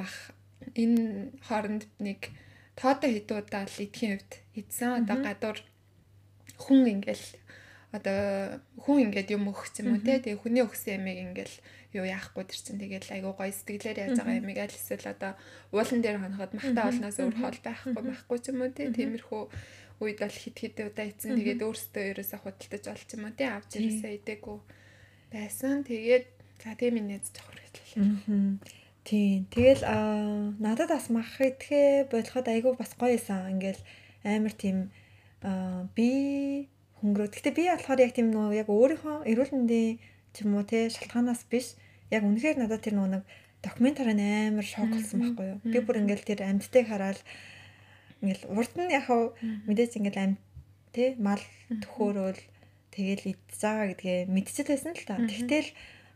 мах 0.00 0.32
энэ 0.72 1.28
хооронд 1.44 1.84
нэг 2.00 2.32
тоодо 2.72 3.04
хэд 3.04 3.28
удаа 3.36 3.68
л 3.68 3.82
идэхийн 3.84 4.16
хувьд 4.16 4.32
идсэн. 4.56 5.04
Одоо 5.04 5.16
гадуур 5.20 5.58
хүн 6.56 6.88
ингээл 6.88 7.26
одоо 7.92 8.60
хүн 8.80 9.12
ингээд 9.12 9.36
юм 9.36 9.52
өгч 9.52 9.84
юм 9.84 9.92
уу 9.92 10.00
те. 10.00 10.24
Тэгээ 10.24 10.40
хүний 10.40 10.64
өгсөн 10.64 11.04
ямиг 11.04 11.20
ингээл 11.20 11.56
юу 11.96 12.04
яахгүй 12.04 12.44
тэр 12.44 12.60
чинь 12.60 12.80
тэгэл 12.82 13.14
айгуу 13.16 13.34
гоё 13.38 13.52
сэтгэлээр 13.52 13.98
яаж 14.02 14.18
байгаа 14.20 14.40
юмыг 14.40 14.58
аль 14.60 14.76
эсвэл 14.76 15.06
одоо 15.08 15.32
уулан 15.72 16.00
дээр 16.04 16.18
хоноход 16.20 16.52
махта 16.52 16.80
олноос 16.88 17.16
өөр 17.16 17.36
хоол 17.40 17.58
байхгүй 17.64 18.02
байхгүй 18.04 18.38
ч 18.40 18.44
юм 18.52 18.60
уу 18.60 18.70
тий 18.76 18.88
тиймэрхүү 18.92 19.42
үед 20.04 20.18
бол 20.20 20.36
хит 20.42 20.56
хит 20.60 20.76
удаа 20.78 21.06
ийцэн 21.08 21.32
тэгээд 21.34 21.64
өөртөө 21.64 22.04
ерөөсө 22.12 22.36
худалдаж 22.44 22.84
олч 22.92 23.08
юм 23.16 23.24
уу 23.24 23.34
тий 23.34 23.48
авч 23.48 23.70
ерөөсө 23.80 24.08
идээгүй 24.20 24.58
байсан. 25.32 25.84
Тэгээд 25.84 26.26
за 26.62 26.74
тийм 26.74 26.94
минь 26.96 27.12
жоохон 27.20 27.56
хэрэглээ. 27.56 28.58
Тийм. 29.04 29.46
Тэгэл 29.52 29.82
аа 29.84 30.52
надад 30.60 30.92
бас 30.92 31.08
мах 31.12 31.40
идэхэ 31.40 32.08
болоход 32.12 32.46
айгүй 32.48 32.72
бас 32.76 32.92
гоё 32.96 33.16
исэн. 33.16 33.56
Ингээл 33.56 33.82
амар 34.24 34.54
тийм 34.56 34.92
аа 35.44 35.88
би 35.96 36.68
хөнгөрөө. 37.00 37.28
Гэтэ 37.32 37.50
би 37.56 37.64
болохоор 37.68 38.00
яг 38.00 38.12
тийм 38.16 38.28
нөө 38.32 38.56
яг 38.56 38.68
өөрийнхөө 38.68 39.24
эрүүл 39.28 39.52
мэндийн 39.54 40.00
ч 40.38 40.46
юм 40.46 40.54
уу 40.54 40.62
те 40.62 40.86
шалтгаанаас 40.86 41.42
биш. 41.50 41.74
Яг 42.14 42.22
үнэхээр 42.22 42.62
надад 42.62 42.86
тэр 42.86 42.94
нэг 42.94 43.26
докюментари 43.62 44.14
амар 44.14 44.62
шок 44.62 44.86
болсон 44.94 45.18
байхгүй 45.18 45.46
юу. 45.50 45.58
Би 45.66 45.78
бүр 45.82 46.06
ингээл 46.06 46.28
тэр 46.30 46.46
амьдтайг 46.46 46.86
хараад 46.86 47.18
ингээл 48.22 48.46
урд 48.54 48.72
нь 48.78 48.94
яг 48.94 49.06
мэдээж 49.66 49.92
ингээл 49.98 50.22
амьд 50.22 50.38
те 50.94 51.18
мал 51.18 51.42
төхөөрөөл 51.68 52.40
тэгэл 52.94 53.30
идэж 53.34 53.58
байгаа 53.62 53.86
гэдгээ 53.90 54.18
мэдчихэл 54.30 54.70
байсан 54.72 54.92
л 54.94 55.06
та. 55.06 55.14
Тэгтэл 55.18 55.68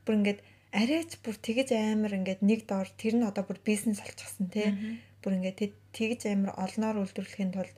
бүр 0.06 0.14
ингээд 0.18 0.40
арайч 0.72 1.10
бүр 1.22 1.36
тэгэж 1.36 1.68
амар 1.76 2.12
ингээд 2.18 2.40
нэг 2.42 2.60
доор 2.70 2.88
тэр 2.94 3.14
нь 3.18 3.26
одоо 3.26 3.44
бүр 3.46 3.58
бизнес 3.62 3.98
болчихсон 4.02 4.46
те. 4.50 4.74
Бүр 5.22 5.38
ингээд 5.38 5.74
тэгэж 5.94 6.20
амар 6.30 6.54
олноор 6.58 6.96
үйлдвэрлэхийн 7.02 7.52
тулд 7.54 7.76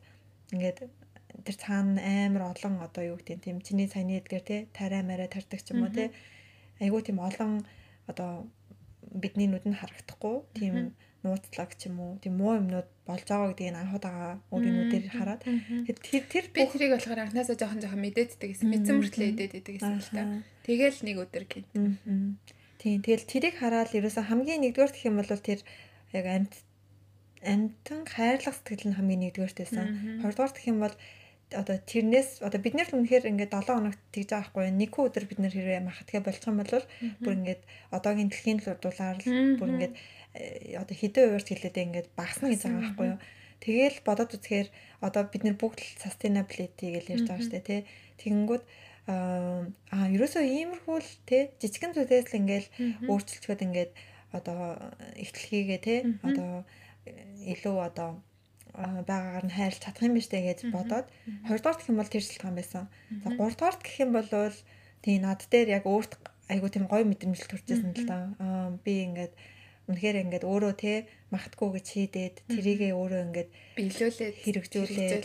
ингээд 0.54 0.78
тэр 1.44 1.56
цаана 1.58 2.00
амар 2.00 2.54
олон 2.54 2.80
одоо 2.80 3.02
юу 3.12 3.16
гэдэг 3.18 3.44
тийм 3.44 3.58
чиний 3.60 3.88
саяны 3.90 4.22
эдгээр 4.22 4.44
те 4.46 4.56
тарай 4.72 5.02
мараа 5.02 5.28
тардаг 5.28 5.60
ч 5.60 5.74
юм 5.74 5.84
уу 5.84 5.92
те. 5.92 6.14
Айгуу 6.80 7.02
тийм 7.02 7.18
олон 7.20 7.62
одоо 8.10 8.46
бидний 9.14 9.46
нүдэнд 9.46 9.78
харагдахгүй 9.78 10.36
тийм 10.58 10.74
нууцлаг 11.24 11.72
ч 11.78 11.88
юм 11.88 11.96
уу 12.02 12.12
тийм 12.20 12.36
муу 12.36 12.58
юмнууд 12.60 12.88
болж 13.08 13.24
байгаа 13.24 13.48
гэдгийг 13.52 13.76
анхудаага 13.78 14.28
өөрийн 14.52 14.76
нүдээр 14.76 15.04
хараад. 15.08 15.42
Тэр 15.44 16.24
тэр 16.28 16.46
би 16.52 16.60
тэрийг 16.68 16.92
болохоор 16.92 17.20
анхнаасаа 17.24 17.56
жоохон 17.56 17.80
жоохон 17.80 18.04
мэдээддэг 18.04 18.50
гэсэн 18.52 18.68
мэдсэн 18.68 18.96
мөртлөө 19.00 19.28
идээд 19.32 19.54
идэг 19.56 19.74
гэсэн 19.80 20.00
л 20.04 20.10
та. 20.12 20.22
Тэгэл 20.68 20.98
нэг 21.06 21.16
өдөр 21.24 21.44
гин. 21.48 21.64
Тийм 22.76 23.00
тэгэл 23.00 23.24
тэрийг 23.24 23.56
хараад 23.56 23.96
ерөөсөн 23.96 24.28
хамгийн 24.28 24.60
нэгдүгээр 24.68 24.92
гэх 24.92 25.08
юм 25.08 25.16
бол 25.16 25.32
тэр 25.32 25.60
яг 26.12 26.26
амьд 26.28 26.52
амьтан 27.40 28.00
хайрлах 28.04 28.56
сэтгэл 28.60 28.92
нь 28.92 28.96
хамгийн 29.00 29.20
нэгдүгээртэйсэн. 29.24 30.20
Хоёрдугаар 30.20 30.52
гэх 30.52 30.68
юм 30.68 30.80
бол 30.84 30.96
одоо 31.54 31.76
тэрнээс 31.78 32.42
одоо 32.44 32.60
бид 32.60 32.74
нэр 32.74 32.90
үнэхээр 32.92 33.30
ингээд 33.30 33.54
7 33.54 33.70
хоногт 33.70 34.00
тэгж 34.10 34.28
байгаа 34.34 34.50
хгүй 34.50 34.66
нэг 34.74 34.92
өдөр 34.92 35.24
бид 35.30 35.40
нэр 35.40 35.54
хэрэг 35.54 35.86
махатгэ 35.86 36.20
юм 36.20 36.58
бол 36.60 36.84
бүр 37.24 37.34
ингээд 37.38 37.62
одоогийн 37.94 38.30
дэлхийн 38.30 38.60
дулаар 38.82 39.18
л 39.22 39.58
бүр 39.58 39.70
ингээд 39.78 39.94
э, 40.34 40.76
одоо 40.76 40.94
хэдэн 40.94 41.24
хуваарч 41.30 41.48
хэлээд 41.48 41.76
ингээд 41.78 42.08
багасна 42.18 42.50
гэж 42.50 42.60
байгаа 42.66 42.82
байхгүй 42.82 43.06
юу. 43.14 43.20
Тэгэл 43.64 43.98
бодоод 44.04 44.34
үзэхээр 44.36 44.68
одоо 45.00 45.22
бид 45.30 45.42
нэр 45.46 45.56
бүгд 45.56 45.80
sustainability 46.02 46.86
гэж 46.94 47.04
ярьж 47.14 47.26
байгаа 47.30 47.48
дээ 47.48 47.64
тий. 47.64 47.80
Тэгэнгүүт 48.20 48.64
аа 49.08 50.06
ерөөсөө 50.16 50.44
иймэрхүү 50.44 50.96
л 51.00 51.12
тий 51.28 51.42
жижигэн 51.60 51.92
зүйлээс 51.96 52.28
л 52.32 52.38
ингээд 52.40 52.66
өөрчилчөөд 53.08 53.64
ингээд 53.64 53.92
одоо 54.36 54.80
ихтлхийгээ 55.16 55.80
тий. 55.80 55.98
Одоо 56.24 56.64
илүү 57.52 57.76
одоо 57.84 58.20
байгаагаар 58.74 59.46
нь 59.46 59.54
хайрлах 59.54 59.82
чадах 59.82 60.02
юм 60.02 60.14
биш 60.18 60.28
үү 60.30 60.42
гэж 60.50 60.60
бодоод 60.74 61.06
хоёрдугаар 61.46 61.78
гэх 61.78 61.90
юм 61.90 61.98
бол 62.02 62.10
тэр 62.10 62.24
шалтгаан 62.26 62.56
байсан. 62.58 62.84
За 63.22 63.28
гуравдугаар 63.38 63.76
гэх 63.78 63.96
юм 64.02 64.10
бол 64.18 64.30
тий 65.04 65.16
над 65.22 65.40
дээр 65.52 65.68
яг 65.78 65.84
өөрт 65.86 66.12
айгу 66.50 66.68
тийм 66.68 66.90
гоё 66.90 67.04
мэдрэмж 67.06 67.40
төржсэн 67.46 67.94
л 67.94 68.06
да. 68.08 68.34
Аа 68.42 68.74
би 68.84 69.06
ингээд 69.06 69.32
үнэхээр 69.88 70.16
ингээд 70.24 70.44
өөрөө 70.48 70.74
те 70.80 71.06
магтгүй 71.30 71.68
гэж 71.76 71.86
хийдээд 71.92 72.36
тэрийгээ 72.48 72.92
өөрөө 72.96 73.20
ингээд 73.28 73.50
биелүүлээд 73.78 74.36
хэрэгжүүлээд. 74.42 75.24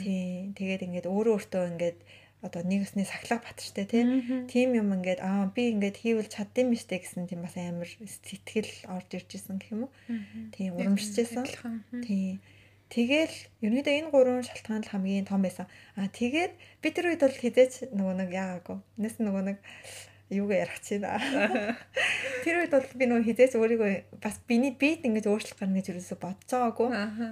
Тий. 0.00 0.52
Тэгээд 0.54 0.82
ингээд 0.86 1.06
өөрөө 1.10 1.34
өөртөө 1.38 1.64
ингээд 1.76 1.98
одоо 2.44 2.60
нэг 2.60 2.84
усны 2.84 3.08
сахлах 3.08 3.40
батчтай 3.40 3.88
тийм 3.88 4.68
юм 4.76 4.92
ингээд 4.92 5.24
аа 5.24 5.48
би 5.48 5.72
ингээд 5.72 5.96
хийвэл 5.96 6.28
чаддсан 6.28 6.68
биз 6.68 6.84
дээ 6.84 7.00
гэсэн 7.00 7.24
тийм 7.24 7.40
бас 7.40 7.56
амар 7.56 7.88
сэтгэл 7.88 8.72
орж 8.92 9.08
ирж 9.16 9.30
исэн 9.40 9.56
гэх 9.56 9.72
юм 9.72 9.88
уу. 9.88 9.92
Тийм 10.52 10.76
урамшижсэн. 10.76 11.48
Тийм. 12.04 12.44
Тэгэл 12.92 13.36
ерөнхийдөө 13.64 13.94
энэ 13.96 14.12
гурван 14.12 14.44
шалтгаан 14.44 14.84
л 14.84 14.92
хамгийн 14.92 15.24
том 15.24 15.40
байсан. 15.40 15.66
Аа 15.96 16.12
тэгээд 16.12 16.52
би 16.84 16.88
тэр 16.92 17.16
үед 17.16 17.24
бол 17.24 17.32
хизээч 17.32 17.90
нөгөө 17.96 18.14
нэг 18.20 18.30
яагаагүй. 18.36 18.78
Нэс 19.00 19.16
нөгөө 19.24 19.42
нэг 19.48 19.58
юугаа 20.28 20.68
ярих 20.68 20.78
чинь. 20.84 21.08
Тэр 22.44 22.54
үед 22.60 22.72
бол 22.76 22.84
би 22.84 23.04
нөгөө 23.08 23.24
хизээч 23.24 23.56
өөрийгөө 23.56 24.20
бас 24.20 24.36
биний 24.44 24.76
бит 24.76 25.02
ингэж 25.08 25.26
өөрчлөх 25.26 25.58
гарна 25.64 25.80
гэж 25.80 25.96
юусоо 25.96 26.20
бодож 26.20 26.44
байгаагүй. 26.44 26.88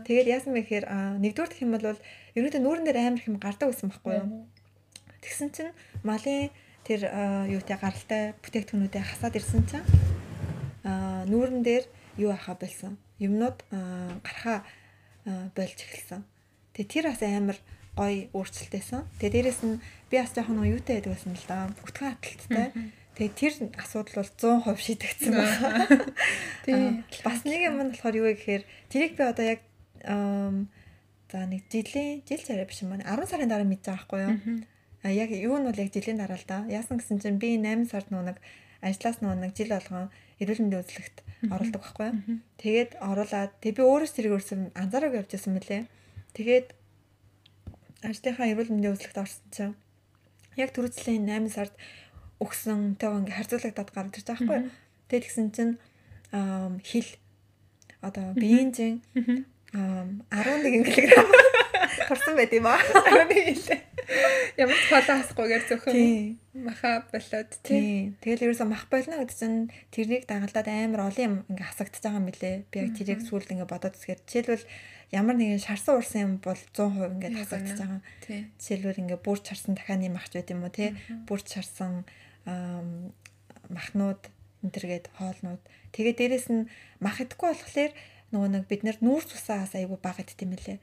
Тэгээд 0.08 0.32
яасан 0.32 0.56
бэ 0.56 0.64
гэхээр 0.64 0.86
нэгдүгээр 1.20 1.52
гэх 1.52 1.62
юм 1.62 1.72
бол 1.76 1.86
ерөнхийдөө 2.32 2.62
нүүрэн 2.64 2.86
дээр 2.88 2.98
амар 3.00 3.22
хэм 3.22 3.36
гардаг 3.36 3.68
байсан 3.70 3.92
байхгүй 3.92 4.12
юу? 4.18 4.28
Тэгсэн 5.22 5.48
чинь 5.54 5.72
малын 6.02 6.50
тэр 6.82 7.06
юутай 7.46 7.78
гаралтай 7.78 8.22
бүтээгдэхүүнүүдээ 8.42 9.02
хасаад 9.06 9.38
ирсэн 9.38 9.62
чинь 9.70 9.86
аа 10.82 11.22
нүүрэн 11.30 11.62
дээр 11.62 11.86
юу 12.18 12.34
ахаа 12.34 12.58
болсон. 12.58 12.98
Юмнууд 13.22 13.62
гарахаа 13.70 14.66
болж 15.54 15.78
эхэлсэн. 15.78 16.26
Тэгээ 16.74 16.90
тэр 16.90 17.04
бас 17.06 17.22
амар 17.22 17.58
гоё 17.94 18.26
өөрчлөлттэйсэн. 18.34 19.06
Тэгээ 19.22 19.34
дээрэс 19.46 19.60
нь 19.62 19.78
би 20.10 20.16
бас 20.18 20.32
жоохон 20.34 20.58
нөө 20.58 20.74
юутай 20.80 20.98
байдаг 20.98 21.12
байсан 21.14 21.36
л 21.38 21.46
да. 21.46 21.70
Бүтгэн 21.70 22.10
аталттай. 22.18 22.66
Тэгээ 23.14 23.32
тэр 23.36 23.52
асуудал 23.78 24.24
бол 24.24 24.32
100% 24.32 24.80
шийдэгдсэн 24.80 25.32
байна. 25.36 25.86
Тийм. 26.66 27.04
Бас 27.22 27.44
нэг 27.44 27.60
юм 27.68 27.76
нь 27.78 27.92
болохоор 27.92 28.16
юу 28.16 28.26
вэ 28.32 28.34
гэхээр 28.40 28.62
тэрийг 28.88 29.12
би 29.14 29.22
одоо 29.22 29.44
яг 29.44 29.60
за 31.28 31.38
нэг 31.46 31.62
жилийн 31.68 32.24
жил 32.24 32.40
царай 32.40 32.64
биш 32.64 32.80
юм 32.80 32.96
байна. 32.96 33.04
10 33.04 33.28
сарын 33.28 33.52
дараа 33.52 33.68
мэдэж 33.68 33.86
байгаа 33.86 34.00
байхгүй 34.00 34.20
юу? 34.24 34.64
А 35.02 35.10
яг 35.10 35.30
юу 35.30 35.58
нь 35.58 35.66
бол 35.66 35.78
яг 35.78 35.90
жилийн 35.90 36.18
дараа 36.18 36.38
л 36.38 36.46
да. 36.46 36.62
Яасан 36.70 36.98
гэсэн 37.02 37.18
чинь 37.18 37.42
би 37.42 37.58
8 37.58 37.90
сард 37.90 38.10
нэг 38.14 38.38
ажлаас 38.82 39.18
нэг 39.22 39.54
жил 39.54 39.74
болгон 39.74 40.10
эрүүл 40.38 40.62
мэндийн 40.62 40.82
үзлэгт 40.82 41.16
оролдог 41.50 41.82
байхгүй. 41.82 42.10
Тэгээд 42.58 42.90
оруулаад 43.02 43.52
тэг 43.62 43.78
би 43.78 43.82
өөрөөс 43.82 44.14
тэрийг 44.14 44.38
өрсөн 44.38 44.70
анзаараагүй 44.74 45.22
явж 45.22 45.30
байсан 45.34 45.54
мөлий. 45.54 45.82
Тэгээд 46.34 46.66
ажлынхаа 48.02 48.50
эрүүл 48.50 48.70
мэндийн 48.74 48.94
үзлэгт 48.94 49.18
орсон 49.22 49.46
чинь 49.54 49.74
яг 50.58 50.70
түрүүцлийн 50.74 51.26
8 51.26 51.50
сард 51.50 51.74
өгсөн 52.42 52.98
тэйг 52.98 53.12
ингээ 53.22 53.38
харьцуулагдаад 53.38 53.90
гарч 53.94 54.14
ирж 54.18 54.26
байгаа 54.26 54.46
байхгүй. 54.46 54.60
Тэгээд 55.06 55.24
тэгсэн 55.26 55.48
чинь 55.54 55.72
хил 56.82 57.10
одоо 58.02 58.34
биеийн 58.34 58.70
чин 58.74 59.02
11 59.72 60.90
кг 60.90 61.51
турсан 62.08 62.34
байт 62.36 62.52
юм 62.52 62.66
аа. 62.66 62.78
11 62.78 63.56
хил. 63.56 63.80
Ямар 64.58 64.76
ч 64.76 64.84
фоло 64.90 65.02
хасахгүйгээр 65.02 65.64
зөвхөн 65.68 65.98
маха 66.52 67.06
болоод 67.10 67.50
тий. 67.64 68.12
Тэгэл 68.20 68.44
ерөөсө 68.50 68.66
мах 68.68 68.86
болно 68.92 69.18
гэдэг 69.22 69.38
чинь 69.38 69.70
тэрнийг 69.94 70.24
дагалдаад 70.28 70.68
амар 70.68 71.08
олон 71.08 71.24
юм 71.24 71.34
ингээ 71.48 71.68
хасагдчихж 71.70 72.04
байгаа 72.04 72.24
билэ. 72.28 72.52
Би 72.68 72.76
яг 72.82 72.90
тэрийг 72.98 73.20
сүүлд 73.24 73.52
ингээ 73.54 73.70
бодоод 73.70 73.96
үзэхээр 73.96 74.20
жишээлбэл 74.26 74.66
ямар 75.12 75.36
нэгэн 75.36 75.62
шарсан 75.64 75.96
уурсан 75.96 76.20
юм 76.22 76.32
бол 76.44 76.60
100% 76.76 77.16
ингээ 77.16 77.32
хасагдчихж 77.40 77.80
байгаа. 77.80 78.00
Жишээлбэл 78.60 79.02
ингээ 79.02 79.20
бүрч 79.24 79.44
харсан 79.48 79.72
дахианы 79.74 80.12
махч 80.12 80.32
байт 80.36 80.52
юм 80.52 80.66
уу 80.66 80.72
тий. 80.72 80.92
Бүрч 81.24 81.48
харсан 81.56 82.04
махнууд 83.72 84.22
энэ 84.62 84.72
төргээд 84.72 85.06
хоолнууд. 85.16 85.62
Тэгээ 85.92 86.14
дээрэс 86.18 86.48
нь 86.52 86.68
мах 87.02 87.18
идэхгүй 87.22 87.48
болохоор 87.50 87.92
нөгөө 88.32 88.48
нэг 88.48 88.64
бид 88.64 88.82
нар 88.88 88.96
нүүрс 89.04 89.36
усаас 89.36 89.76
айгүй 89.76 89.98
бага 90.00 90.24
идэх 90.24 90.40
юм 90.40 90.56
лээ. 90.56 90.80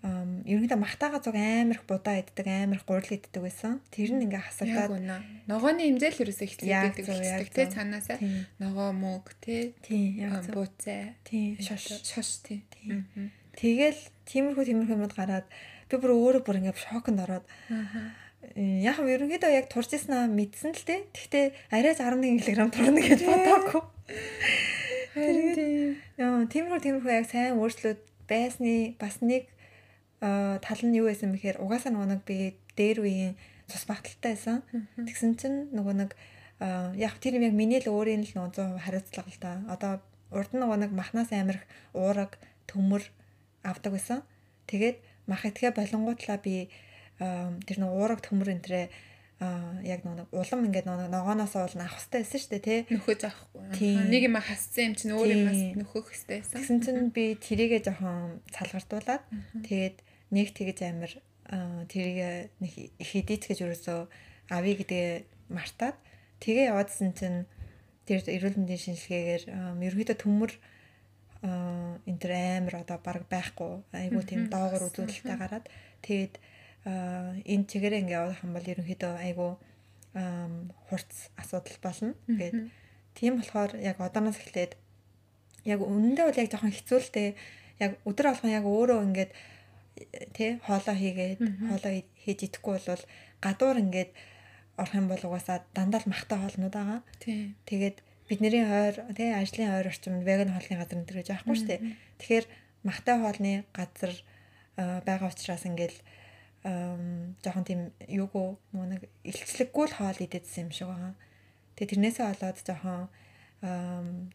Аа 0.00 0.24
ерөнхийдөө 0.48 0.80
махтаага 0.80 1.20
зуг 1.20 1.36
амирх 1.36 1.84
будаа 1.84 2.16
иддэг, 2.24 2.48
амирх 2.48 2.88
гурил 2.88 3.20
иддэг 3.20 3.36
байсан. 3.36 3.84
Тэр 3.92 4.16
нь 4.16 4.24
ингээ 4.24 4.40
хасагдаад 4.48 4.96
ногооны 5.44 5.84
хэмжээл 5.84 6.24
ерөөсөө 6.24 6.46
ихлэдэг 6.48 7.04
болчихдаг 7.04 7.52
тий 7.52 7.66
цаанаасаа 7.68 8.18
ногоо 8.56 8.96
мөг 8.96 9.28
тий 9.44 9.76
бууцаа 10.56 11.12
тий 11.28 11.60
шош. 11.60 12.00
шош. 12.00 12.40
Тий. 12.48 12.64
Тэгэл 13.60 14.00
тиймэрхүү 14.24 14.64
тиймэрхүү 14.64 14.96
юмуд 14.96 15.12
гараад 15.12 15.44
би 15.92 15.94
бүр 16.00 16.16
өөрөө 16.16 16.42
бүр 16.48 16.64
ингээ 16.64 16.80
шоконд 16.80 17.20
ороод 17.20 17.44
яг 18.56 18.96
нь 18.96 19.12
ерөнхийдөө 19.12 19.52
яг 19.52 19.68
турж 19.68 19.92
ирсэн 19.92 20.32
мэдсэн 20.32 20.72
л 20.72 20.86
тий. 20.88 21.04
Гэхдээ 21.12 21.44
арайч 21.76 22.00
11 22.00 22.40
кг 22.40 22.72
турна 22.72 23.00
гэж 23.04 23.20
бодоагүй. 23.28 23.82
Харин 25.14 25.54
тийм. 25.54 25.96
Яа, 26.20 26.46
тиймэрхүү 26.46 26.80
тиймэрхүү 26.84 27.12
яг 27.12 27.26
сайн 27.30 27.58
өөрчлөлт 27.58 28.02
байсны 28.30 28.94
бас 29.00 29.18
нэг 29.20 29.50
тал 30.20 30.82
нь 30.86 30.96
юу 31.00 31.10
байсан 31.10 31.32
бэхээр 31.34 31.58
угаасаа 31.58 31.90
нөгөө 31.90 32.08
нэг 32.14 32.22
би 32.28 32.54
дээр 32.76 32.98
үеийн 33.02 33.34
цус 33.66 33.88
багталтай 33.88 34.36
байсан. 34.36 34.62
Тэгсэн 35.00 35.34
чинь 35.40 35.58
нөгөө 35.74 35.94
нэг 35.96 36.10
яг 37.00 37.14
тэр 37.18 37.40
юм 37.40 37.48
яг 37.48 37.54
миний 37.56 37.80
л 37.80 37.90
өөрийн 37.90 38.22
л 38.22 38.32
100% 38.36 38.84
хариуцлага 38.84 39.30
л 39.32 39.40
да. 39.40 39.52
Одоо 39.72 39.92
урд 40.30 40.52
нь 40.54 40.60
нөгөө 40.62 40.78
нэг 40.86 40.92
махнаас 40.92 41.32
амирх 41.32 41.64
уураг 41.96 42.36
төмөр 42.68 43.02
авдаг 43.64 43.96
байсан. 43.96 44.20
Тэгээд 44.68 45.00
мах 45.26 45.42
итгэ 45.48 45.72
болонгуутлаа 45.74 46.38
би 46.38 46.68
тэр 47.18 47.76
нэг 47.80 47.90
уураг 47.90 48.20
төмөр 48.20 48.60
энтрээ 48.60 48.92
а 49.40 49.80
яг 49.80 50.04
нэг 50.04 50.28
улам 50.36 50.68
ингээд 50.68 50.84
нэг 50.84 51.08
ногооноос 51.08 51.56
уулна 51.56 51.88
авах 51.88 51.96
хэрэгтэй 51.96 52.20
байсан 52.20 52.40
шүү 52.44 52.52
дээ 52.52 52.64
тий. 52.68 52.80
Нөхөж 52.92 53.20
авахгүй. 53.24 54.12
Нэг 54.12 54.22
юм 54.28 54.36
хассан 54.36 54.92
юм 54.92 54.94
чинь 55.00 55.16
өөр 55.16 55.28
юм 55.32 55.44
нөхөх 55.80 56.12
хэрэгтэй 56.12 56.44
байсан. 56.44 56.56
Тэгсэн 56.60 56.78
чинь 56.84 57.08
би 57.08 57.24
тэрийгээ 57.40 57.80
жоохон 57.88 58.44
салгартуулаад 58.52 59.24
тэгээд 59.64 59.96
нэг 60.36 60.46
тэгэж 60.52 60.78
амир 60.84 61.12
тэрийг 61.88 62.52
нэг 62.60 62.72
хидийц 63.00 63.48
гэж 63.48 63.58
ерөөсөө 63.64 64.00
авъя 64.52 64.74
гэдэг 64.76 65.24
мартаад 65.48 65.96
тэгээ 66.44 66.70
яваадсэн 66.70 67.10
чинь 67.16 67.48
тэр 68.04 68.20
эрүүл 68.26 68.60
мэндийн 68.60 68.84
шинжилгээгээр 68.84 69.44
ерөөдөө 69.88 70.16
төмөр 70.20 70.52
энэ 71.40 72.20
төр 72.20 72.32
амар 72.36 72.74
одоо 72.84 72.98
баг 73.00 73.24
байхгүй 73.32 73.80
айгуу 73.96 74.22
тийм 74.26 74.52
доогор 74.52 74.92
үзүүлэлттэй 74.92 75.36
гараад 75.40 75.66
тэгээд 76.04 76.34
энэ 76.84 77.68
чигээрээ 77.68 78.02
ингээ 78.04 78.18
явах 78.20 78.40
юм 78.44 78.52
бол 78.56 78.70
ерөнхийдөө 78.72 79.12
айгуу 79.20 79.52
хурц 80.88 81.30
асуудал 81.36 81.78
болно. 81.82 82.14
Тэгээд 82.26 82.56
тийм 83.14 83.36
болохоор 83.38 83.76
яг 83.78 84.00
одооноос 84.00 84.40
эхлээд 84.40 84.72
яг 85.64 85.80
үнэндээ 85.84 86.24
бол 86.26 86.40
яг 86.40 86.48
жоохон 86.50 86.72
хэцүү 86.72 86.98
л 86.98 87.10
дээ. 87.12 87.30
Яг 87.84 87.92
өдөр 88.08 88.26
болгон 88.32 88.52
яг 88.52 88.64
өөрөө 88.64 89.00
ингээд 89.06 89.32
тий 90.32 90.56
хоолоо 90.64 90.96
хийгээд 90.96 91.40
хоолоо 91.68 91.92
хийж 92.24 92.38
идэхгүй 92.48 92.80
бол 92.80 93.04
гадуур 93.44 93.76
ингээд 93.84 94.10
орох 94.80 94.94
юм 94.96 95.06
бол 95.12 95.20
угаасаа 95.20 95.60
дандаа 95.76 96.00
л 96.00 96.08
махтай 96.08 96.38
хоолнууд 96.40 96.72
байгаа. 96.72 97.00
Тэгээд 97.68 97.96
бидний 98.28 98.64
ойр 98.64 98.96
тий 99.12 99.30
ажлын 99.36 99.76
ойр 99.76 99.92
орчимд 99.92 100.24
веган 100.24 100.50
хоолны 100.54 100.80
газар 100.80 100.96
энэ 100.96 101.12
гэж 101.12 101.28
байхгүй 101.28 101.56
шүү 101.56 101.68
дээ. 101.68 101.80
Тэгэхээр 102.18 102.46
махтай 102.88 103.16
хоолны 103.20 103.52
газар 103.76 104.12
байгаа 104.76 105.28
учраас 105.28 105.68
ингээл 105.68 105.98
жоохон 106.62 107.64
тийм 107.64 107.88
юугүй 108.04 108.60
нөгөө 108.72 108.88
нэг 108.92 109.02
илчлэггүй 109.24 109.86
л 109.88 109.96
хоол 109.96 110.18
идэдсэн 110.20 110.68
юм 110.68 110.72
шиг 110.76 110.92
байгаа. 110.92 111.16
Тэгээ 111.76 111.90
тэрнээсээ 111.96 112.26
болоод 112.28 112.58
жоохон 112.60 113.08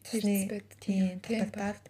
цусны 0.02 0.66
тийм 0.82 1.22
татагдаад 1.22 1.86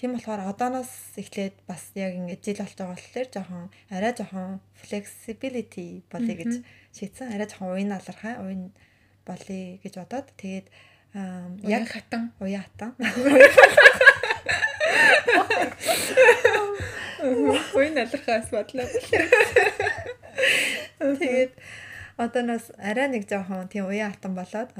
тийм 0.00 0.16
болохоор 0.16 0.48
одооноос 0.48 0.88
эхлээд 1.20 1.60
бас 1.68 1.92
яг 1.92 2.16
ингэж 2.16 2.40
жил 2.40 2.64
болж 2.64 2.72
байгаа 2.72 2.96
болохоор 2.96 3.28
жоохон 3.36 3.64
арай 3.92 4.12
жоохон 4.16 4.64
flexibility 4.72 6.00
болъё 6.08 6.34
гэж 6.40 6.64
шийдсэн. 6.96 7.36
Арай 7.36 7.44
жоохон 7.44 7.76
уян 7.76 7.92
алархаа 7.92 8.40
уян 8.40 8.72
болъё 9.28 9.76
гэж 9.84 9.92
бодоод 10.00 10.32
тэгээд 10.40 10.72
яг 11.68 11.84
хатан. 11.92 12.32
уян 12.40 12.64
хатан 12.64 12.96
Уян 17.24 17.96
алархаас 17.98 18.48
бодлоо. 18.52 18.86
Тэгээд 20.98 21.52
одооноос 22.20 22.66
арай 22.76 23.08
нэг 23.08 23.24
жоохон 23.28 23.68
тийм 23.72 23.88
уян 23.88 24.12
хатан 24.12 24.34
болоод 24.36 24.70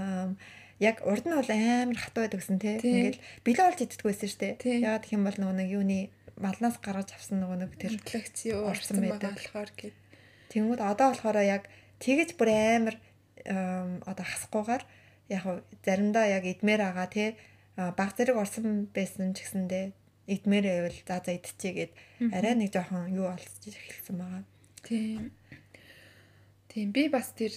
яг 0.78 1.00
урд 1.08 1.24
нь 1.24 1.34
бол 1.34 1.50
амар 1.50 1.98
хатуу 1.98 2.22
байдаг 2.24 2.40
гэсэн 2.44 2.60
тий. 2.60 2.76
Ингээл 2.78 3.24
билээ 3.46 3.68
олж 3.68 3.80
иддэг 3.80 4.04
байсан 4.04 4.28
шүү 4.28 4.40
дээ. 4.40 4.54
Ягаад 4.84 5.04
гэх 5.08 5.16
юм 5.16 5.24
бол 5.24 5.38
нөгөө 5.40 5.56
нэг 5.56 5.68
юуны 5.72 5.98
малнаас 6.36 6.76
гаргаж 6.82 7.14
авсан 7.14 7.40
нөгөө 7.40 7.58
нэг 7.64 7.72
тэр 7.80 7.92
лекц 7.96 8.38
юу 8.50 8.68
орсон 8.68 9.00
байгаа 9.00 9.32
болохоор 9.32 9.70
гэд. 9.72 9.96
Тэнгүүд 10.52 10.80
одоо 10.82 11.06
болохоор 11.14 11.38
яг 11.40 11.62
тэгэж 12.02 12.36
бүр 12.36 12.50
амар 12.52 12.96
одоо 14.04 14.24
хасахгүйгээр 14.26 14.82
яг 15.32 15.44
заримдаа 15.86 16.26
яг 16.28 16.44
идмээр 16.44 16.82
байгаа 16.84 17.08
тий 17.08 17.28
баг 17.76 18.10
зэрэг 18.14 18.36
орсон 18.36 18.90
байсан 18.92 19.32
ч 19.34 19.46
гэсэндээ 19.46 20.03
идмээр 20.26 20.64
байвал 20.64 20.98
за 21.06 21.16
за 21.24 21.32
идчихье 21.36 21.72
гэд 21.74 21.92
арай 22.32 22.54
нэг 22.56 22.72
жоохон 22.72 23.12
юу 23.12 23.28
олж 23.28 23.44
эхэлсэн 23.68 24.16
байгаа. 24.18 24.42
Тийм. 24.86 25.32
Тийм 26.68 26.92
би 26.92 27.08
бас 27.08 27.32
тэр 27.36 27.52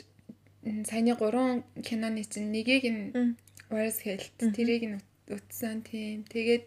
саяны 0.89 1.15
гурван 1.15 1.63
киноны 1.87 2.23
чинь 2.27 2.51
нэгийг 2.51 2.85
нь 2.91 3.35
Where's 3.71 3.99
Health 4.05 4.31
тэрийг 4.39 4.83
нь 4.87 5.03
утсан 5.27 5.83
тийм. 5.83 6.23
Тэгээд 6.23 6.63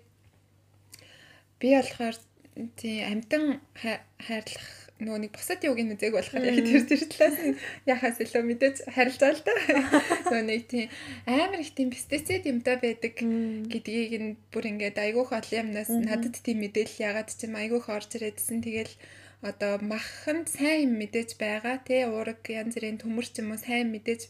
би 1.60 1.68
болохоор 1.76 2.16
тийм 2.76 3.00
амтан 3.12 3.44
хайрлах 3.76 4.89
нөгөө 5.00 5.20
нэг 5.24 5.32
бусад 5.32 5.64
юугийн 5.64 5.92
үзег 5.96 6.12
болохоор 6.14 6.44
яг 6.44 6.60
тэр 6.60 6.84
тэр 6.84 7.02
талаас 7.08 7.38
нь 7.40 7.56
яхаас 7.88 8.20
илүү 8.20 8.42
мэдээж 8.44 8.76
харилцаа 8.92 9.32
л 9.32 9.42
да. 9.42 9.54
Нөгөө 10.28 10.44
нэг 10.44 10.62
тийм 10.68 10.86
амар 11.24 11.60
их 11.64 11.72
тийм 11.72 11.88
пестицид 11.90 12.44
юмтай 12.44 12.76
байдаг 12.76 13.16
гэдгийг 13.18 14.12
нь 14.20 14.36
бүр 14.52 14.64
ингээд 14.70 15.00
айгүйх 15.00 15.32
олон 15.32 15.58
юмнаас 15.64 15.90
надад 15.90 16.36
тийм 16.44 16.60
мэдээлэл 16.62 17.04
ягаад 17.08 17.28
ч 17.32 17.48
юм 17.48 17.54
айгүйх 17.56 17.86
орж 17.88 18.10
ирээдсэн. 18.20 18.60
Тэгэл 18.60 18.94
одоо 19.40 19.80
маханд 19.80 20.52
сайн 20.52 20.92
мэдээж 21.00 21.40
байгаа 21.40 21.80
тий 21.80 22.04
уураг 22.04 22.44
янз 22.44 22.76
бүрийн 22.76 23.00
төмөр 23.00 23.24
ч 23.24 23.40
юм 23.40 23.56
уу 23.56 23.60
сайн 23.60 23.88
мэдээж 23.88 24.28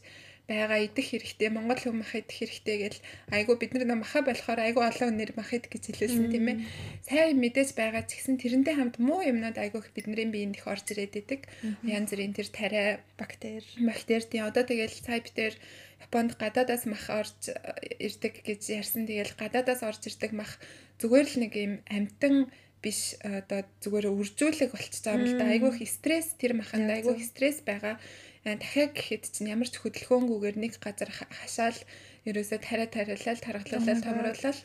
байгаа 0.51 0.83
идэх 0.83 1.07
хэрэгтэй 1.15 1.49
Монгол 1.55 1.79
хүн 1.79 2.03
мах 2.03 2.13
идэх 2.19 2.37
хэрэгтэй 2.43 2.77
гэл 2.83 2.99
айгу 3.31 3.55
бид 3.55 3.73
нар 3.79 4.03
маха 4.03 4.27
болохоор 4.27 4.59
айгу 4.59 4.83
олон 4.83 5.15
хүнээр 5.15 5.33
мах 5.39 5.55
идэх 5.55 5.71
гэж 5.71 5.85
хэлсэн 5.95 6.27
тийм 6.35 6.47
ээ. 6.51 6.59
Сайн 7.07 7.39
мэдээж 7.39 7.79
байгаа 7.79 8.03
ч 8.03 8.19
гэсэн 8.19 8.43
тэрнтэй 8.43 8.75
хамт 8.75 8.99
муу 8.99 9.23
юмнууд 9.23 9.55
айгу 9.63 9.79
их 9.79 9.95
бидний 9.95 10.27
биеинд 10.27 10.59
их 10.59 10.67
орж 10.67 10.91
ирээд 10.91 11.15
идэг. 11.23 11.41
Янз 11.87 12.11
бүрийн 12.11 12.35
тэр 12.35 12.49
тариа 12.51 12.99
бактери 13.15 13.63
бактери 13.79 14.27
тий 14.27 14.43
одоо 14.43 14.67
тэгэл 14.67 14.91
сая 14.91 15.23
битэр 15.23 15.55
Японд 16.01 16.35
гадаадаас 16.41 16.85
мах 16.91 17.07
орж 17.07 17.55
ирдэг 18.03 18.43
гэж 18.43 18.61
ярьсан. 18.83 19.07
Тэгэл 19.07 19.39
гадаадаас 19.39 19.87
орж 19.87 20.03
ирдэг 20.11 20.35
мах 20.35 20.59
зүгээр 20.99 21.27
л 21.31 21.37
нэг 21.45 21.53
юм 21.55 21.75
амтан 21.87 22.51
биш 22.81 23.21
одоо 23.21 23.69
зүгээр 23.85 24.09
үржүүлэг 24.09 24.73
болчихж 24.73 25.05
байгаа 25.05 25.21
юм 25.21 25.29
л 25.29 25.37
да. 25.37 25.53
Айгу 25.53 25.69
их 25.77 25.93
стресс 25.93 26.33
тэр 26.41 26.57
маханд 26.57 26.89
айгу 26.89 27.13
их 27.13 27.29
стресс 27.29 27.61
байгаа. 27.61 28.01
Э, 28.01 28.30
дахиад 28.45 28.97
гэхэд 28.97 29.25
чинь 29.29 29.53
ямар 29.53 29.69
ч 29.69 29.77
хөдөлгөөнгүйгээр 29.81 30.57
нэг 30.57 30.73
газар 30.81 31.11
хашаал 31.13 31.79
ерөөсөө 32.25 32.59
тариа 32.65 32.89
тариалал 32.89 33.41
тархалуулал 33.45 34.01
томруулал 34.01 34.61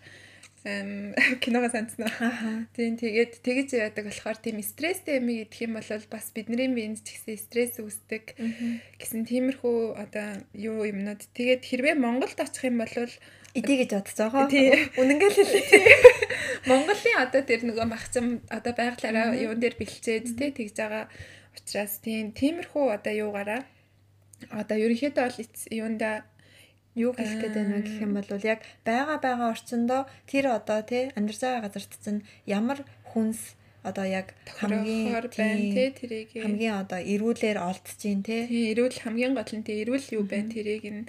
эм 0.65 1.13
кинога 1.43 1.69
санснаа. 1.69 2.65
Тийм 2.73 2.97
тэгээд 2.97 3.43
тэгэж 3.45 3.69
яадаг 3.77 4.09
болохоор 4.09 4.37
тийм 4.39 4.63
стресстэй 4.63 5.19
юм 5.19 5.27
идэх 5.29 5.61
юм 5.61 5.77
бол 5.77 5.89
бас 6.09 6.31
бидний 6.33 6.71
биед 6.71 7.03
ч 7.03 7.19
гэсэн 7.19 7.37
стресс 7.37 7.75
үүсдэг 7.77 8.33
гэсэн 8.97 9.27
тиймэрхүү 9.29 9.99
одоо 9.99 10.41
юу 10.55 10.87
юмнууд. 10.87 11.21
Тэгээд 11.37 11.61
хэрвээ 11.67 11.95
Монголд 11.99 12.39
очих 12.39 12.65
юм 12.65 12.81
бол 12.81 12.89
идэ 13.55 13.73
гэж 13.85 13.91
байгаа. 14.17 14.49
Үнэнгээл 14.99 15.37
хэлээ. 15.37 16.25
Монголын 16.65 17.21
одоо 17.21 17.41
тэр 17.45 17.61
нөгөө 17.61 17.85
махцам 17.85 18.41
одоо 18.49 18.73
байгалаараа 18.73 19.37
юун 19.37 19.61
дээр 19.61 19.77
бэлчээд 19.77 20.33
тий 20.33 20.49
тэгж 20.49 20.75
байгаа 20.81 21.05
учраас 21.55 21.99
тийм 22.05 22.31
тиймэрхүү 22.35 22.85
одоо 22.97 23.13
юугаараа. 23.13 23.61
Одоо 24.51 24.77
ерөнхийдөө 24.77 25.23
бол 25.25 25.55
юунда 25.71 26.09
юу 26.95 27.11
хэлэх 27.15 27.39
гээд 27.41 27.55
байна 27.55 27.83
гэх 27.83 27.97
юм 28.03 28.11
бол 28.15 28.29
яг 28.43 28.59
байгаа 28.87 29.17
байгаа 29.19 29.51
орчиндөө 29.55 30.01
тэр 30.31 30.45
одоо 30.57 30.79
тий 30.83 31.03
амьдарч 31.17 31.39
байгаа 31.43 31.63
газарт 31.67 31.93
чинь 32.03 32.21
ямар 32.47 32.79
хүнс 33.11 33.39
одоо 33.83 34.05
яг 34.07 34.27
хамгийн 34.59 35.11
байна 35.35 35.65
тий 35.75 35.89
тэрийг. 35.99 36.29
хамгийн 36.43 36.75
одоо 36.83 36.99
эрүүлэр 37.03 37.57
олдчихин 37.69 38.21
тий. 38.23 38.41
Эрүүл 38.71 38.97
хамгийн 39.03 39.33
гол 39.35 39.51
нь 39.55 39.65
тий 39.67 39.83
эрүүл 39.83 40.07
юу 40.17 40.23
байна 40.23 40.49
тэрийг 40.55 40.85
нь 40.87 41.03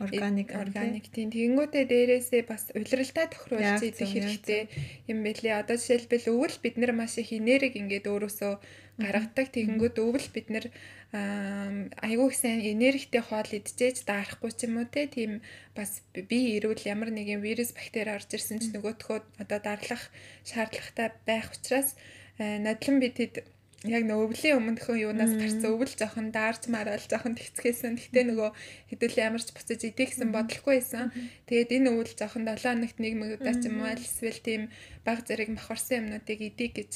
органик 0.00 0.50
органик 0.56 1.06
тийм 1.12 1.28
тэгэнгүүтээ 1.30 1.84
дээрээсээ 1.86 2.42
бас 2.48 2.72
улиралтай 2.72 3.26
тохируулж 3.28 3.82
идэх 3.84 4.08
хэрэгтэй 4.08 4.62
юм 5.10 5.18
бэлээ. 5.26 5.60
Одоо 5.60 5.76
жишээлбэл 5.76 6.32
өвөл 6.32 6.56
бид 6.64 6.76
нар 6.80 6.92
маш 6.96 7.18
их 7.20 7.30
энерги 7.32 7.78
ингээд 7.78 8.08
өөрөөсөө 8.08 8.52
гаргадаг. 8.98 9.46
Тэгэнгүүт 9.52 9.96
өвөл 10.00 10.28
бид 10.32 10.48
нар 10.48 10.66
айгүй 11.12 12.28
их 12.32 12.36
сайн 12.40 12.60
энергитэй 12.64 13.22
хоол 13.22 13.50
идчихэж 13.52 14.08
даарахгүй 14.08 14.50
ч 14.56 14.64
юм 14.66 14.80
уу 14.80 14.88
те. 14.88 15.06
Тийм 15.06 15.44
бас 15.76 16.00
би 16.14 16.56
эрүүл 16.56 16.82
ямар 16.88 17.12
нэгэн 17.12 17.44
вирус 17.44 17.76
бактери 17.76 18.10
орж 18.16 18.32
ирсэн 18.32 18.58
ч 18.58 18.72
нөгөөтхөө 18.72 19.44
одоо 19.44 19.58
дарлах 19.60 20.08
шаардлагатай 20.48 21.08
байх 21.28 21.52
учраас 21.52 21.94
надлан 22.40 22.96
бид 22.98 23.16
хэд 23.20 23.34
яг 23.82 24.06
нөгөө 24.06 24.30
өвлийн 24.30 24.58
өмнөхөө 24.62 24.96
юунаас 25.10 25.34
гарсан 25.34 25.74
өвөл 25.74 25.90
жоохон 25.90 26.30
даарч 26.30 26.70
марал 26.70 27.02
жоохон 27.02 27.34
тэгцгээсэн. 27.34 27.98
Гэтэ 27.98 28.30
нөгөө 28.30 28.50
хэдүүлээ 28.94 29.26
ямарч 29.26 29.50
буцаж 29.50 29.80
идэх 29.82 30.14
гэсэн 30.14 30.30
бодлохгүй 30.30 30.78
байсан. 30.78 31.10
Тэгээд 31.50 31.74
энэ 31.82 31.90
өвөл 31.90 32.14
жоохон 32.14 32.46
7 32.46 32.62
хоногт 32.62 32.98
нэг 33.02 33.14
мөгөдөө 33.18 33.54
ч 33.58 33.62
юм 33.66 33.82
уу 33.82 33.90
альсвэл 33.90 34.38
тийм 34.38 34.62
баг 35.02 35.26
зэрэг 35.26 35.50
махарсан 35.50 35.98
юмнуудыг 36.06 36.40
идэх 36.46 36.70
гэж 36.78 36.92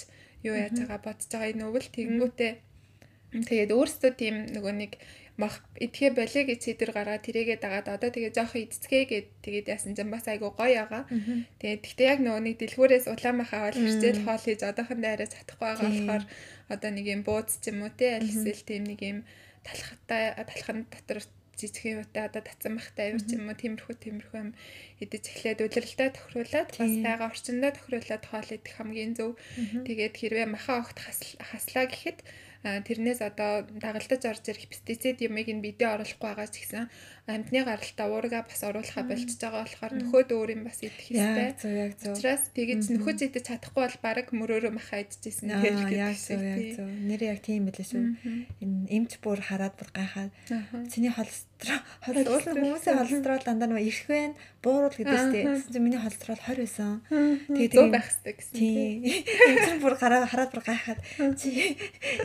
юу 0.46 0.54
яаж 0.54 0.78
байгаа 0.78 1.00
бодож 1.02 1.26
байгаа 1.26 1.50
энэ 1.50 1.66
өвөл 1.66 1.88
тэгэнгүүтээ. 1.90 2.52
Тэгээд 3.34 3.74
өөрөөсөө 3.74 4.12
тийм 4.14 4.34
нөгөө 4.54 4.74
нэг 4.78 4.92
мах 5.36 5.60
идэхэ 5.76 6.16
болиё 6.16 6.42
гэж 6.48 6.60
сэдвэр 6.64 6.90
гаргаад 6.96 7.26
тэрийгээ 7.28 7.58
дагаад 7.60 7.92
одоо 7.92 8.08
тэгээ 8.08 8.32
жоохон 8.32 8.64
идцгээ 8.64 9.04
гэд 9.04 9.26
тэгээд 9.44 9.66
яасан 9.68 9.92
ч 9.92 10.00
бас 10.08 10.24
айгу 10.32 10.48
гоё 10.56 10.88
байгаа. 10.88 11.04
Тэгээд 11.60 11.82
тэгтээ 11.84 12.08
яг 12.08 12.20
нөгөө 12.24 12.42
нэг 12.46 12.56
дэлгүүрээс 12.56 13.06
улаан 13.12 13.36
мах 13.36 13.52
аваад 13.52 13.76
хэрцээл 13.76 14.24
хоол 14.24 14.40
хийж 14.40 14.60
одоохон 14.64 15.00
дайраа 15.04 15.28
чадахгүй 15.28 15.66
байгаа 15.68 15.90
болохоор 15.92 16.24
одоо 16.68 16.90
нэг 16.90 17.06
юм 17.06 17.22
бууз 17.26 17.58
ч 17.62 17.70
юм 17.70 17.82
уу 17.86 17.92
те 17.94 18.18
аль 18.18 18.30
эсвэл 18.30 18.62
тийм 18.66 18.84
нэг 18.90 19.00
юм 19.02 19.18
талхтай 19.66 20.34
талхан 20.34 20.86
дотор 20.90 21.18
жижигхэн 21.56 22.04
юутай 22.04 22.22
одоо 22.28 22.42
татсан 22.44 22.76
махтай 22.76 23.16
юу 23.16 23.20
ч 23.22 23.38
юм 23.38 23.48
уу 23.48 23.56
тиймэрхүү 23.56 23.96
тиймэрхүү 23.96 24.38
юм 24.44 24.50
идэж 25.04 25.24
эхлээд 25.28 25.60
удиралтай 25.66 26.08
тохируулаад 26.12 26.70
бас 26.80 26.94
байгаа 27.04 27.28
орчиндөө 27.32 27.70
тохируулаад 27.76 28.24
хоол 28.26 28.50
идэх 28.56 28.74
хамгийн 28.76 29.12
зөв. 29.18 29.30
Тэгээд 29.86 30.14
хэрвээ 30.16 30.46
маха 30.48 30.80
огт 30.80 30.98
хаслаа 31.00 31.84
гэхэд 31.88 32.18
тэрнээс 32.66 33.20
одоо 33.22 33.62
дагалдаж 33.68 34.22
орж 34.26 34.44
ирэх 34.50 34.66
пестицид 34.66 35.22
юмыг 35.22 35.46
нь 35.46 35.62
бидээ 35.62 35.86
оруулахгүй 35.94 36.26
байгаа 36.26 36.48
ч 36.50 36.66
гэсэн 36.66 36.90
амьтны 37.30 37.62
гаралтаа 37.62 38.06
уурга 38.10 38.42
бас 38.42 38.60
оруулахаа 38.66 39.04
болчихж 39.06 39.38
байгаа 39.38 39.62
болохоор 39.62 39.92
нөхөд 39.94 40.28
өөр 40.34 40.50
юм 40.56 40.62
бас 40.66 40.82
идэх 40.82 40.98
хэрэгтэй. 40.98 41.54
Яг 41.62 41.94
зөв. 42.00 42.14
Учираас 42.16 42.44
тэгэж 42.50 42.82
нөхөд 42.96 43.18
идэж 43.22 43.44
чадахгүй 43.46 43.82
бол 43.86 43.98
баг 44.02 44.26
мөрөөрөө 44.34 44.72
маха 44.74 45.02
идчихсэн 45.04 45.52
юм. 45.54 45.62
Яг 45.62 46.18
зөв 46.18 46.42
яг 46.42 46.62
зөв. 46.74 46.88
Нэр 46.90 47.22
яг 47.22 47.38
тийм 47.46 47.70
байлээ 47.70 47.86
шүү. 47.86 48.04
Энэ 48.62 48.78
эмч 48.90 49.12
бүр 49.22 49.38
хараад 49.46 49.74
бүр 49.78 49.90
гайхаад. 49.94 50.32
Цэний 50.90 51.12
холс 51.14 51.46
холестерол 52.04 52.36
уул 52.36 52.48
нь 52.52 52.62
хүмүүсийн 52.68 52.98
холестерол 53.00 53.44
дандаа 53.46 53.68
нэг 53.72 53.88
ирэх 53.88 54.04
вэ 54.12 54.20
бууруул 54.60 54.92
гэдэгс 54.92 55.26
тээ. 55.32 55.44
Тэгсэн 55.46 55.82
миний 55.82 56.00
холестерол 56.00 56.36
20 56.36 56.60
байсан. 56.60 57.00
Тэгээд 57.48 57.72
тийм 57.72 57.90
байх 57.90 58.06
хэрэгтэй 58.06 58.34
гэсэн. 58.36 58.56
Тийм. 58.60 59.00
Тэр 59.64 59.78
бүр 59.80 59.94
гараа 59.96 60.28
хараад 60.28 60.52
бүр 60.52 60.64
гайхаад 60.68 61.00
чи 61.40 61.76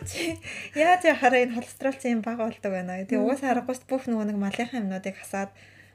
чи 0.03 0.35
яаж 0.75 1.01
яхаараа 1.07 1.43
энэ 1.47 1.55
холестерол 1.55 1.95
чинь 1.95 2.19
бага 2.19 2.51
болдог 2.51 2.71
байна. 2.71 3.07
Тэгээ 3.07 3.23
угаасаа 3.23 3.55
харахгүй 3.55 3.75
бүх 3.87 4.03
нөгөө 4.11 4.25
нэг 4.29 4.37
малынхаа 4.37 4.81
юмнуудыг 4.83 5.15
хасаад 5.15 5.51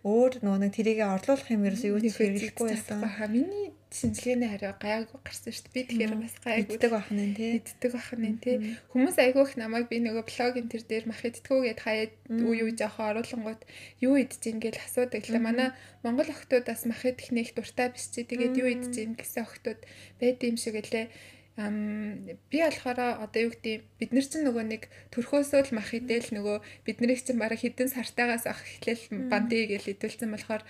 өөр 0.07 0.39
нөгөө 0.39 0.61
нэг 0.63 0.73
тэрийг 0.79 1.03
орлуулах 1.03 1.51
юм 1.51 1.67
ерөөсөө 1.67 1.91
юу 1.91 1.99
ч 1.99 2.15
хэрэглэхгүй 2.15 2.69
байсан. 2.71 3.03
Баха 3.03 3.27
миний 3.27 3.75
шинжилгээний 3.91 4.51
хариу 4.55 4.75
гайгүй 4.79 5.19
гарсан 5.19 5.51
шүү 5.51 5.67
дээ. 5.67 5.75
Би 5.75 5.83
тэгэхээр 5.91 6.15
бас 6.23 6.35
гайгүй 6.47 6.77
иддэг 6.79 6.93
байх 6.95 7.11
нь 7.11 7.35
тий. 7.35 7.51
Иддэг 7.59 7.91
байх 7.91 8.11
нь 8.15 8.39
тий. 8.39 8.57
Хүмүүс 8.95 9.17
айгүйх 9.19 9.53
намайг 9.59 9.91
би 9.91 9.99
нөгөө 10.07 10.25
блогийн 10.31 10.71
тэр 10.71 10.83
дээр 10.87 11.05
мах 11.11 11.23
идтгүүгээд 11.27 11.81
хаяад 11.83 12.13
уу 12.31 12.55
юу 12.55 12.71
жоохон 12.71 13.19
оруулангууд 13.19 13.63
юу 14.07 14.15
идэж 14.15 14.43
ийн 14.47 14.59
гэж 14.63 14.75
асуудаг. 14.79 15.27
Тэгээ 15.27 15.43
манай 15.43 15.75
Монгол 16.07 16.31
охтуудаас 16.31 16.87
мах 16.87 17.03
идэх 17.03 17.35
нэг 17.35 17.51
дуртай 17.59 17.91
биш 17.91 18.07
чи 18.15 18.23
тэгээд 18.23 18.55
юу 18.63 18.69
идэж 18.79 18.95
ийн 19.03 19.19
гэсэн 19.19 19.43
охтууд 19.43 19.81
байд 20.23 20.39
юм 20.47 20.55
шиг 20.55 20.79
ам 20.79 21.11
би 21.57 22.59
болохоор 22.61 23.25
одоо 23.25 23.41
юу 23.49 23.53
гэдэг 23.57 23.89
бид 23.97 24.11
нар 24.13 24.27
чинь 24.29 24.45
нөгөө 24.45 24.65
нэг 24.69 24.83
төрхөөсөө 25.09 25.73
л 25.73 25.77
мах 25.81 25.89
идэл 25.97 26.37
нөгөө 26.37 26.57
биднийг 26.85 27.25
чинь 27.25 27.41
бараг 27.41 27.65
хідэн 27.65 27.89
сартаагаас 27.89 28.45
ах 28.45 28.61
эхлээл 28.61 29.33
бандий 29.33 29.65
гэж 29.65 29.89
идэвхсэн 29.97 30.37
болохоор 30.37 30.61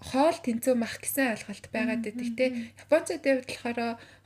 хоол 0.00 0.38
тэнцүү 0.40 0.74
мах 0.80 0.96
гэсэн 0.96 1.36
ойлголт 1.36 1.66
байгаад 1.68 2.02
байдаг 2.08 2.30
те. 2.40 2.46
Японд 2.80 3.08
дээр 3.20 3.40
болохоор 3.44 3.78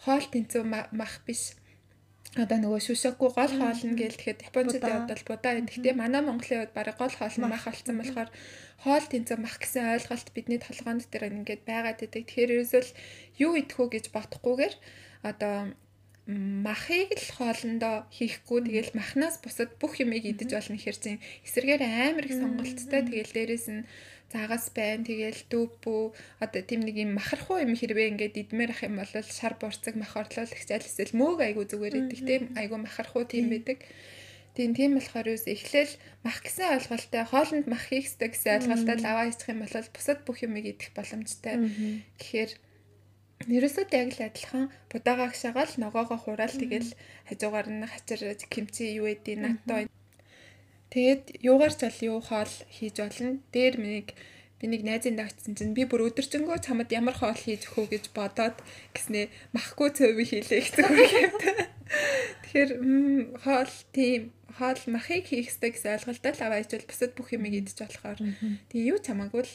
хоол 0.07 0.27
тэнцүү 0.31 0.63
мах 0.71 1.15
биш. 1.27 1.59
Одоо 2.37 2.59
нөгөө 2.61 2.81
шүшэхгүй 2.87 3.31
гол 3.33 3.53
хоол 3.59 3.83
нь 3.91 3.99
гээл 3.99 4.19
тэгэхэд 4.23 4.47
Японд 4.53 4.71
дээр 4.71 5.09
бол 5.09 5.25
будаа 5.27 5.53
байдаг 5.57 5.77
те. 5.83 5.91
Манай 5.97 6.23
Монголын 6.23 6.63
хувьд 6.63 6.77
бараг 6.77 6.97
гол 7.01 7.15
хоол 7.15 7.37
нь 7.41 7.49
мах 7.49 7.65
болсон 7.67 7.97
болохоор 7.99 8.31
хоол 8.85 9.07
тэнцүү 9.11 9.37
мах 9.41 9.57
гэсэн 9.59 9.99
ойлголт 9.99 10.29
бидний 10.31 10.61
толгоонд 10.61 11.09
дээр 11.09 11.33
ингээд 11.33 11.63
байгаад 11.65 11.99
байдаг. 12.05 12.23
Тэгэхээр 12.23 12.55
ерөөсөл 12.61 12.91
юу 13.41 13.53
идэх 13.57 13.81
үү 13.81 13.89
гэж 13.97 14.05
бодохгүйгээр 14.13 14.75
одоо 15.31 15.75
махыг 16.27 17.15
л 17.15 17.29
хоолндоо 17.39 17.97
хийхгүй. 18.11 18.67
Тэгэл 18.67 18.99
махнаас 18.99 19.39
бусад 19.39 19.71
бүх 19.79 20.03
юмыг 20.03 20.27
идэж 20.27 20.51
болно 20.59 20.79
хэр 20.79 20.99
чин 20.99 21.17
эсэргээр 21.47 21.83
амар 21.87 22.27
их 22.27 22.35
сонголттой. 22.35 23.03
Тэгэл 23.07 23.31
дээрэс 23.31 23.67
нь 23.71 23.87
загас 24.35 24.75
байна. 24.75 25.07
Тэгэл 25.07 25.47
дүүпүү 25.47 26.03
одоо 26.43 26.63
тийм 26.67 26.83
нэг 26.83 26.99
юм 26.99 27.15
махархуу 27.15 27.63
юм 27.63 27.79
хэрвээ 27.79 28.11
ингээд 28.19 28.43
идмээр 28.43 28.75
ах 28.75 28.83
юм 28.83 28.99
бол 28.99 29.13
шар 29.23 29.55
бурцаг 29.55 29.95
мах 29.95 30.19
орлуулагч 30.19 30.71
аль 30.75 30.83
эсвэл 30.91 31.15
мөөг 31.15 31.39
айгу 31.47 31.63
зүгээр 31.63 32.11
идэг 32.11 32.21
тийм 32.27 32.43
айгу 32.59 32.75
махархуу 32.83 33.23
тийм 33.23 33.47
байдаг. 33.55 33.87
Тийм 34.59 34.75
тийм 34.75 34.99
болохоор 34.99 35.31
юус 35.31 35.47
эхлээл 35.47 35.95
мах 36.27 36.43
гэсэн 36.43 36.75
ойлголттой 36.75 37.23
хоолнд 37.29 37.67
мах 37.71 37.87
хийх 37.87 38.11
ёстой 38.11 38.35
гэсэн 38.35 38.67
ойлголттой 38.67 38.97
аваа 39.05 39.31
хийчих 39.31 39.53
юм 39.53 39.63
бол 39.63 39.95
бусад 39.95 40.19
бүх 40.27 40.39
юмыг 40.43 40.65
идэх 40.65 40.91
боломжтой. 40.97 41.55
Тэгэхээр 42.19 42.51
Нэрээсөө 43.45 43.85
яг 43.93 44.11
л 44.17 44.27
адилхан. 44.33 44.65
Будаагаа 44.89 45.29
гшаагаал 45.31 45.73
ногоогоо 45.77 46.17
хураал 46.17 46.57
тэгэл 46.57 46.97
хажуугаар 47.29 47.69
нь 47.69 47.85
хачир 47.85 48.21
кимчи 48.49 48.97
юу 48.97 49.13
эдийн 49.13 49.45
наттой. 49.45 49.85
Тэгээд 50.89 51.45
юугаар 51.45 51.75
ч 51.77 51.81
бол 51.85 52.01
юу 52.17 52.19
хоол 52.25 52.53
хийж 52.73 52.97
болно. 52.97 53.37
Дээр 53.53 53.77
минийг 53.77 54.17
би 54.57 54.67
нэг 54.73 54.83
найзын 54.89 55.21
дагчсан 55.21 55.53
чинь 55.53 55.77
би 55.77 55.85
бүр 55.85 56.09
өдөржингөө 56.09 56.65
чамд 56.65 56.89
ямар 56.89 57.13
хоол 57.13 57.37
хийж 57.37 57.69
өгөө 57.69 57.87
гэж 57.93 58.05
бодоод 58.17 58.57
гэснээ 58.97 59.29
махгүй 59.53 59.89
цөв 59.93 60.17
хийлээ 60.17 60.61
гэсэн 60.65 60.85
үг 60.89 61.13
юм. 61.13 61.33
Тэгэхээр 62.43 62.71
хоол 63.45 63.73
тийм 63.93 64.33
хоол 64.57 64.81
махыг 64.89 65.29
хийх 65.29 65.53
ёстой 65.53 65.77
гэсэн 65.77 66.01
ойлголттой 66.01 66.33
л 66.33 66.45
аваач 66.49 66.71
бол 66.73 66.89
бусад 66.89 67.13
бүх 67.13 67.29
юмыг 67.37 67.53
идэж 67.61 67.77
болохоор. 67.85 68.19
Тэгээ 68.73 68.91
юу 68.97 68.99
чамаагүй 69.05 69.45
л. 69.45 69.55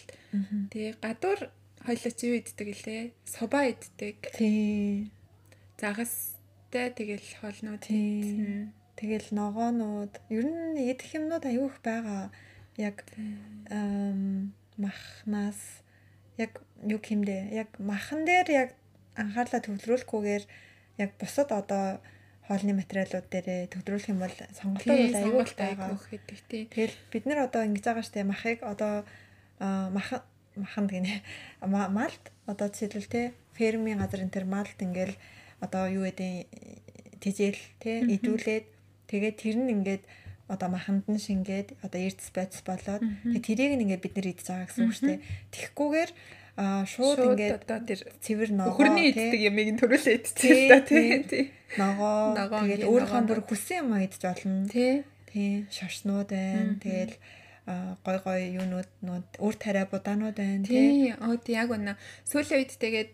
Тэгээ 0.70 1.02
гадуур 1.02 1.40
чи 1.88 2.28
юу 2.30 2.38
иддэг 2.38 2.68
гэлээ? 2.70 3.04
Соба 3.26 3.66
иддэг. 3.70 4.18
Тий. 4.38 5.12
Загастай 5.82 6.94
тэгэл 6.94 7.26
хоолнууд. 7.42 7.82
Тий. 7.82 8.70
Тэгэл 8.96 9.34
ногоонууд 9.34 10.14
ер 10.30 10.46
нь 10.46 10.78
идэх 10.78 11.18
юмнууд 11.18 11.46
аюух 11.50 11.82
байгаа. 11.82 12.30
Яг 12.78 13.02
махнаас 14.78 15.82
яг 16.38 16.62
юу 16.86 17.02
гэмдэ? 17.02 17.50
Яг 17.50 17.70
махан 17.82 18.30
дээр 18.30 18.48
яг 18.50 18.70
анхаарлаа 19.18 19.62
төвлөрүүлэхгүйгээр 19.66 20.44
яг 21.02 21.10
бусад 21.18 21.50
одоо 21.50 22.00
хоолны 22.46 22.78
материалууд 22.78 23.28
дээр 23.34 23.74
төвлөрүүлэх 23.74 24.12
юм 24.14 24.22
бол 24.22 24.36
сонголтууд 24.54 25.18
аюул 25.18 25.54
байгаа. 25.58 25.98
Тэгэл 26.48 26.96
бид 27.10 27.26
нар 27.26 27.50
одоо 27.50 27.66
ингэж 27.66 27.84
байгаа 27.86 28.06
штэ 28.06 28.22
махыг 28.22 28.62
одоо 28.62 29.04
махан 29.60 30.22
маханд 30.56 30.90
гинэ 30.92 31.22
малт 31.68 32.24
одоо 32.48 32.68
жишээлбэл 32.68 33.12
те 33.12 33.22
фермийн 33.56 34.00
газар 34.00 34.24
энэ 34.24 34.36
төр 34.36 34.46
малт 34.50 34.78
ингээл 34.80 35.16
одоо 35.62 35.88
юу 35.88 36.04
гэдэг 36.10 36.48
тижэл 37.22 37.60
те 37.80 38.02
идүүлээд 38.02 38.66
тэгээд 39.08 39.36
тэр 39.38 39.56
нь 39.62 39.72
ингээд 39.72 40.04
одоо 40.52 40.68
маханд 40.68 41.08
нь 41.08 41.22
шингээд 41.22 41.80
одоо 41.86 42.00
эрдэс 42.02 42.30
байц 42.36 42.60
болоод 42.68 43.04
тэгээд 43.24 43.46
тэрийг 43.48 43.74
нь 43.78 43.84
ингээд 43.88 44.04
бид 44.04 44.16
нар 44.20 44.28
идж 44.34 44.44
байгаа 44.44 44.68
гэсэн 44.68 44.84
үг 44.84 44.96
шүү 44.98 45.08
дээ. 45.08 45.20
Тэгхгүйгээр 45.56 46.12
а 46.60 46.84
шууд 46.84 47.20
ингээд 47.32 47.56
одоо 47.64 47.80
тэр 47.88 48.00
цэвэр 48.20 48.50
ногоо 48.52 48.76
хөрний 48.76 49.16
иддэг 49.16 49.40
ямиг 49.40 49.70
нь 49.72 49.80
төрүүлээ 49.80 50.16
идчихсэн 50.20 50.58
л 50.60 50.72
та 50.76 50.80
тий. 50.84 51.56
Ногоо 51.80 52.36
тэгээд 52.36 52.84
өөрийнхөө 52.84 53.24
бүр 53.32 53.42
хүссэн 53.48 53.80
юм 53.88 53.96
идж 54.04 54.20
болно. 54.20 54.68
Тий. 54.68 55.08
Тий. 55.32 55.64
Шашнууд 55.72 56.28
байна. 56.28 56.76
Тэгэл 56.84 57.16
гой 57.66 58.18
гой 58.26 58.42
юунууд 58.58 58.90
нууд 59.06 59.28
өөр 59.38 59.56
тариа 59.62 59.86
будаанууд 59.86 60.36
байна 60.36 60.66
тий. 60.66 61.14
Оо 61.14 61.38
тий 61.38 61.56
яг 61.56 61.70
үнэ. 61.70 61.94
Сүүлийн 62.26 62.66
үед 62.66 62.74
тэгээд 62.74 63.12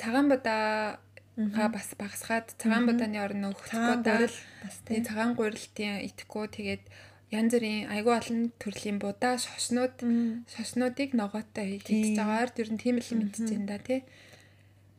цагаан 0.00 0.32
будаа 0.32 0.98
га 1.36 1.68
бас 1.68 1.92
багсгаад 1.98 2.56
цагаан 2.56 2.88
будааны 2.88 3.18
орно 3.20 3.52
өгөхгүй 3.52 4.00
даа. 4.00 4.24
Бас 4.64 4.76
тий 4.88 5.04
цагаан 5.04 5.36
гурилтын 5.36 6.00
итгэхгүй 6.08 6.46
тэгээд 6.56 6.84
янз 7.34 7.52
бүрийн 7.52 7.90
айгүй 7.92 8.14
олон 8.16 8.40
төрлийн 8.62 8.98
будаа 9.02 9.36
шошнууд 9.36 10.00
шошнуудыг 10.48 11.12
ногоотой 11.12 11.82
хийж 11.84 12.16
байгаагаар 12.16 12.50
тэр 12.56 12.68
нь 12.72 12.80
тийм 12.80 12.96
л 13.02 13.10
мэдчихээн 13.20 13.66
да 13.68 13.78
тий. 13.82 14.00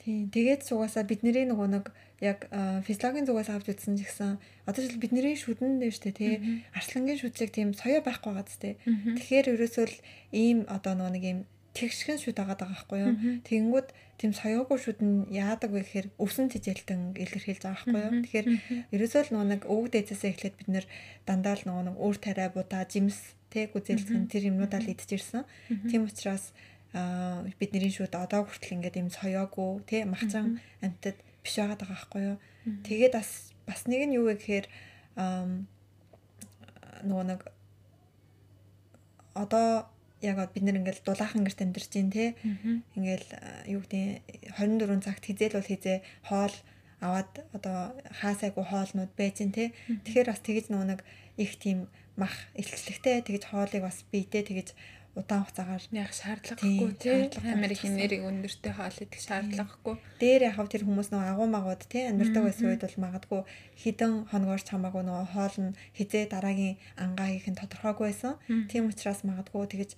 Тий. 0.04 0.30
Тэгээд 0.30 0.62
сугаасаа 0.68 1.08
бидний 1.10 1.48
нөгөө 1.50 1.68
нэг 1.74 1.86
яг 2.22 2.48
физиологийн 2.88 3.28
зүгээс 3.28 3.52
авч 3.52 3.68
үзсэн 3.76 4.00
ч 4.00 4.08
гэсэн 4.08 4.40
одоо 4.64 4.80
жишээл 4.80 5.04
бидний 5.04 5.36
шүдэн 5.36 5.84
дээр 5.84 5.96
штэ 5.96 6.12
тий 6.16 6.34
арслангийн 6.72 7.20
шүдлэг 7.20 7.52
тийм 7.52 7.70
соёо 7.76 8.00
байхгүй 8.04 8.32
байгаа 8.32 8.48
зү. 8.48 8.80
Тэгэхээр 9.20 9.52
ерөөсөө 9.56 9.86
л 9.92 9.98
ийм 10.32 10.58
одоо 10.72 10.96
нөгөө 10.96 11.14
нэг 11.16 11.24
ийм 11.28 11.40
тэгшгэн 11.76 12.20
шүд 12.24 12.40
байгаа 12.40 12.56
даа 12.56 12.72
байхгүй 12.72 13.00
юу. 13.04 13.14
Тэгэнгүүт 13.44 13.90
тийм 14.16 14.32
соёогүй 14.32 14.78
шүд 14.80 15.00
нь 15.04 15.28
яадаг 15.28 15.76
вэ 15.76 15.84
гэхээр 15.84 16.08
өвсөн 16.16 16.48
тижэлтэн 16.48 17.20
илэрхийлж 17.20 17.62
байгаа 17.68 17.84
байхгүй 17.84 18.00
юу. 18.00 18.14
Тэгэхээр 18.24 18.48
ерөөсөө 18.96 19.22
л 19.28 19.32
нөгөө 19.36 19.50
нэг 19.52 19.62
өвөг 19.68 19.88
дээдсээс 19.92 20.24
эхлээд 20.24 20.56
бид 20.56 20.70
нэр 20.72 20.86
дандаа 21.28 21.60
л 21.60 21.68
нөгөө 21.68 21.84
нэг 21.92 21.96
өөр 22.00 22.18
тариа 22.24 22.48
будаа 22.56 22.88
жимс 22.88 23.36
тий 23.52 23.68
гүзэлцэн 23.68 24.32
тэр 24.32 24.56
юмнуудаа 24.56 24.80
л 24.80 24.92
идэж 24.96 25.10
ирсэн. 25.20 25.44
Тийм 25.92 26.08
учраас 26.08 26.56
бидний 27.60 27.92
шүд 27.92 28.16
одоо 28.16 28.48
хүртэл 28.48 28.80
ингээд 28.80 28.96
ийм 28.96 29.10
соёогүй 29.12 29.84
тий 29.84 30.08
махцан 30.08 30.64
амтад 30.80 31.20
биш 31.46 31.62
байгаа 31.62 31.78
даа 31.78 31.94
байхгүй 31.94 32.22
юу. 32.34 32.38
Тэгээд 32.82 33.14
бас 33.14 33.54
бас 33.70 33.86
нэг 33.86 34.02
нь 34.10 34.18
юу 34.18 34.26
вэ 34.26 34.42
гэхээр 34.42 34.66
нөгөө 37.06 37.26
нэг 37.30 37.42
одоо 39.38 39.86
яг 40.26 40.38
бид 40.54 40.64
нэр 40.66 40.82
ингээл 40.82 41.06
дулаахан 41.06 41.46
гэрт 41.46 41.62
амьдарч 41.62 41.92
байна 41.94 42.12
те. 42.12 42.26
Ингээл 42.98 43.30
юу 43.70 43.82
гэдэг 43.86 44.58
24 44.58 45.06
цагт 45.06 45.24
хизээл 45.30 45.58
бол 45.62 45.70
хизээ 45.70 45.98
хоол 46.26 46.56
аваад 47.06 47.32
одоо 47.54 47.78
хаасайгүй 48.20 48.66
хоолнууд 48.66 49.12
байж 49.14 49.36
гэн 49.44 49.54
те. 49.54 49.66
Тэгэхээр 49.86 50.32
бас 50.32 50.42
тэгэж 50.42 50.66
нөгөө 50.74 50.88
нэг 50.90 51.00
их 51.38 51.60
тийм 51.62 51.86
мах 52.16 52.34
илчлэгтэй 52.56 53.22
тэгэж 53.22 53.44
хоолыг 53.52 53.84
бас 53.84 54.08
биедээ 54.10 54.44
тэгэж 54.50 54.70
удаан 55.16 55.48
хугацаагаар 55.48 55.84
яг 55.96 56.12
шаардлагагүй 56.12 56.92
тий 57.00 57.32
амар 57.48 57.72
их 57.72 57.84
нэрийг 57.88 58.28
өндөртэй 58.28 58.74
хоол 58.76 58.98
идэх 59.00 59.22
шаардлагагүй. 59.24 59.96
Дээр 60.20 60.52
яг 60.52 60.60
тэр 60.68 60.84
хүмүүс 60.84 61.10
нөгөө 61.16 61.32
агуу 61.32 61.48
магууд 61.48 61.84
тий 61.88 62.04
амьдардаг 62.12 62.44
байсан 62.44 62.68
үед 62.68 62.84
бол 62.84 63.00
магадгүй 63.08 63.42
хідэн 63.80 64.28
хоногоор 64.28 64.60
ч 64.60 64.68
хамаагүй 64.76 65.04
нөгөө 65.08 65.28
хоол 65.32 65.58
нь 65.64 65.78
хизээ 65.96 66.28
дараагийн 66.28 66.76
ангаа 67.00 67.32
хийх 67.32 67.48
нь 67.48 67.60
тодорхойгүй 67.60 68.06
байсан. 68.12 68.36
Тийм 68.68 68.92
учраас 68.92 69.24
магадгүй 69.24 69.64
тэгэж 69.72 69.92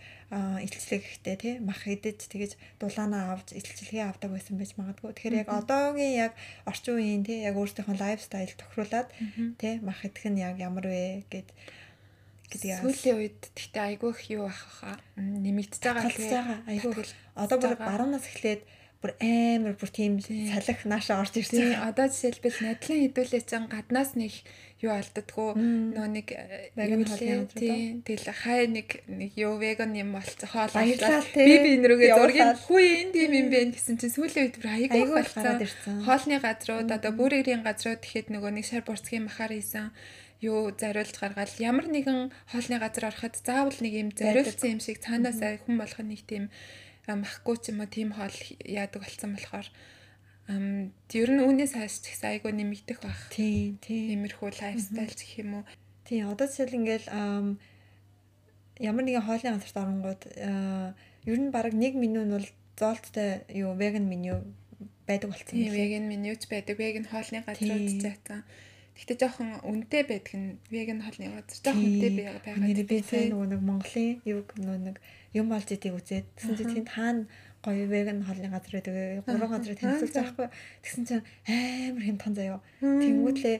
илчлэг 0.65 1.01
ихтэй 1.01 1.35
тий 1.41 1.53
мах 1.65 1.81
идэж 1.81 2.29
тэгэж 2.29 2.51
дулаанаа 2.77 3.33
авч 3.33 3.57
илчлэгээ 3.57 4.05
авдаг 4.05 4.29
байсан 4.37 4.61
байж 4.61 4.77
магадгүй. 4.77 5.17
Тэгэхээр 5.17 5.41
яг 5.41 5.49
одоогийн 5.49 6.13
яг 6.13 6.33
орчин 6.69 6.93
үеийн 7.01 7.25
тий 7.25 7.41
яг 7.41 7.57
өөрсдийнхөө 7.57 7.97
лайфстайл 7.97 8.53
тохируулаад 8.53 9.09
тий 9.57 9.73
мах 9.81 10.05
идэх 10.05 10.29
нь 10.29 10.41
яг 10.45 10.61
ямар 10.61 10.85
вэ 10.85 11.25
гэд 11.33 11.49
гэдэг. 12.51 12.79
Сүүлийн 12.83 13.17
үед 13.19 13.39
тэгтээ 13.55 13.83
айгүй 13.95 14.11
их 14.15 14.23
юу 14.31 14.47
ах 14.47 14.61
хаа 14.79 14.95
нэмэгдэж 15.19 15.81
байгаа 15.83 16.11
байгаа. 16.11 16.59
Айгүй 16.67 16.93
одоо 17.35 17.57
бүр 17.59 17.75
баруунаас 17.75 18.25
эхлээд 18.27 18.61
бүр 18.97 19.13
амар 19.21 19.75
бүр 19.77 19.91
тийм 19.93 20.17
салхи 20.17 20.89
нааша 20.89 21.21
орж 21.21 21.37
ирсэн. 21.37 21.77
Одоо 21.85 22.09
жишээлбэл 22.09 22.65
найдлан 22.65 23.01
хідүүлээ 23.05 23.43
чин 23.45 23.69
гаднаас 23.69 24.17
нэг 24.17 24.33
юу 24.81 24.89
алддаггүй. 24.89 25.53
Нөө 25.53 26.07
нэг 26.17 26.27
хоолны 26.33 27.45
тийм 27.53 28.01
тэгэл 28.01 28.33
хай 28.33 28.65
нэг 28.65 29.05
нэг 29.05 29.37
юу 29.37 29.61
веган 29.61 29.93
юм 29.93 30.17
болцоо 30.17 30.49
хоол 30.49 30.73
ажиллаа 30.73 31.21
би 31.29 31.55
би 31.61 31.69
энэрүүгээ 31.77 32.09
зургийг 32.17 32.57
хүү 32.65 32.81
энэ 32.81 33.13
тийм 33.13 33.31
юм 33.37 33.47
бэ 33.53 33.59
гэсэн 33.77 34.01
чинь 34.01 34.13
сүүлийн 34.17 34.49
үед 34.49 34.57
бүр 34.57 34.69
аягүй 34.73 35.05
болцсон. 35.13 35.61
Хоолны 36.01 36.41
газрууд 36.41 36.89
одоо 36.89 37.11
бүрээрийн 37.13 37.61
газрууд 37.61 38.01
гэхэд 38.01 38.33
нөгөө 38.33 38.51
нэг 38.57 38.65
шар 38.65 38.81
бурцгийн 38.81 39.29
махаар 39.29 39.53
хийсэн 39.53 39.93
юу 40.41 40.71
зариулж 40.71 41.15
гаргаад 41.17 41.51
ямар 41.57 41.87
нэгэн 41.89 42.29
хоолны 42.51 42.77
газар 42.77 43.09
ороход 43.09 43.35
заавал 43.41 43.77
нэг 43.81 43.93
юм 43.93 44.09
зариулсан 44.13 44.77
юм 44.77 44.81
шиг 44.81 45.01
цаанаас 45.01 45.41
хүн 45.65 45.77
болох 45.81 45.99
нэг 46.03 46.21
тийм 46.29 46.53
махгүй 47.07 47.57
ч 47.57 47.71
юм 47.71 47.81
уу 47.81 47.89
тийм 47.89 48.13
хоол 48.13 48.37
яадаг 48.61 49.01
болсон 49.01 49.33
болохоор 49.33 49.67
ам 50.47 50.93
ер 51.11 51.29
нь 51.33 51.43
үүнээс 51.43 51.73
хойш 51.75 51.95
ч 52.03 52.13
ихсэн 52.13 52.37
айгу 52.37 52.51
нэмэгдэх 52.51 52.99
баг. 53.03 53.19
Тийм, 53.33 53.79
тийм. 53.83 54.15
Иймэрхүү 54.15 54.49
лайфстайл 54.55 55.15
гэх 55.15 55.33
юм 55.43 55.51
уу. 55.59 55.63
Тийм, 56.07 56.31
одоо 56.31 56.47
жишээл 56.47 56.77
ингээл 56.79 57.07
ямар 58.79 59.03
нэгэн 59.03 59.25
хоолны 59.27 59.49
газарт 59.57 59.77
оронгууд 59.77 60.21
ер 61.27 61.39
нь 61.39 61.51
баг 61.51 61.73
1 61.75 61.99
меню 61.99 62.23
нь 62.23 62.33
бол 62.35 62.47
зоолттой 62.79 63.43
юу 63.51 63.75
веган 63.75 64.07
меню 64.07 64.43
байдаг 65.07 65.31
болсон. 65.31 65.51
Тийм, 65.51 65.73
веган 65.73 66.05
менюч 66.07 66.47
байдаг. 66.47 66.77
Веган 66.77 67.05
хоолны 67.07 67.43
газрууд 67.43 67.87
зайсан. 68.03 68.43
Гэхдээ 68.97 69.17
жоохон 69.21 69.49
үнэтэй 69.61 70.03
байдаг 70.09 70.33
нь 70.33 70.57
веган 70.73 71.05
хоолны 71.05 71.29
газар. 71.37 71.61
Жоохон 71.61 71.85
үнэтэй 71.85 72.11
байгаа. 72.17 72.57
Нэр 72.57 72.81
би 72.89 72.97
сайн 73.05 73.29
нөгөө 73.29 73.47
нэг 73.53 73.61
Монголын 73.61 74.11
юу 74.25 74.41
нөгөө 74.41 74.79
нэг 74.89 74.97
юм 75.37 75.47
болж 75.53 75.69
идийг 75.69 75.95
үзээд 76.01 76.25
тэгсэн 76.33 76.57
чинь 76.57 76.73
тэнд 76.81 76.91
хаана 76.97 77.23
гоё 77.61 77.85
веган 77.85 78.25
хоолны 78.25 78.49
газар 78.49 78.73
байдаг. 78.73 79.21
Гурван 79.23 79.51
газар 79.53 79.77
танилцуулж 79.77 80.15
байхгүй. 80.17 80.47
Тэгсэн 80.81 81.03
чинь 81.05 81.25
амар 81.45 82.03
хямдхан 82.09 82.33
заяа. 82.33 82.59
Тэнгүүтлээ 82.81 83.57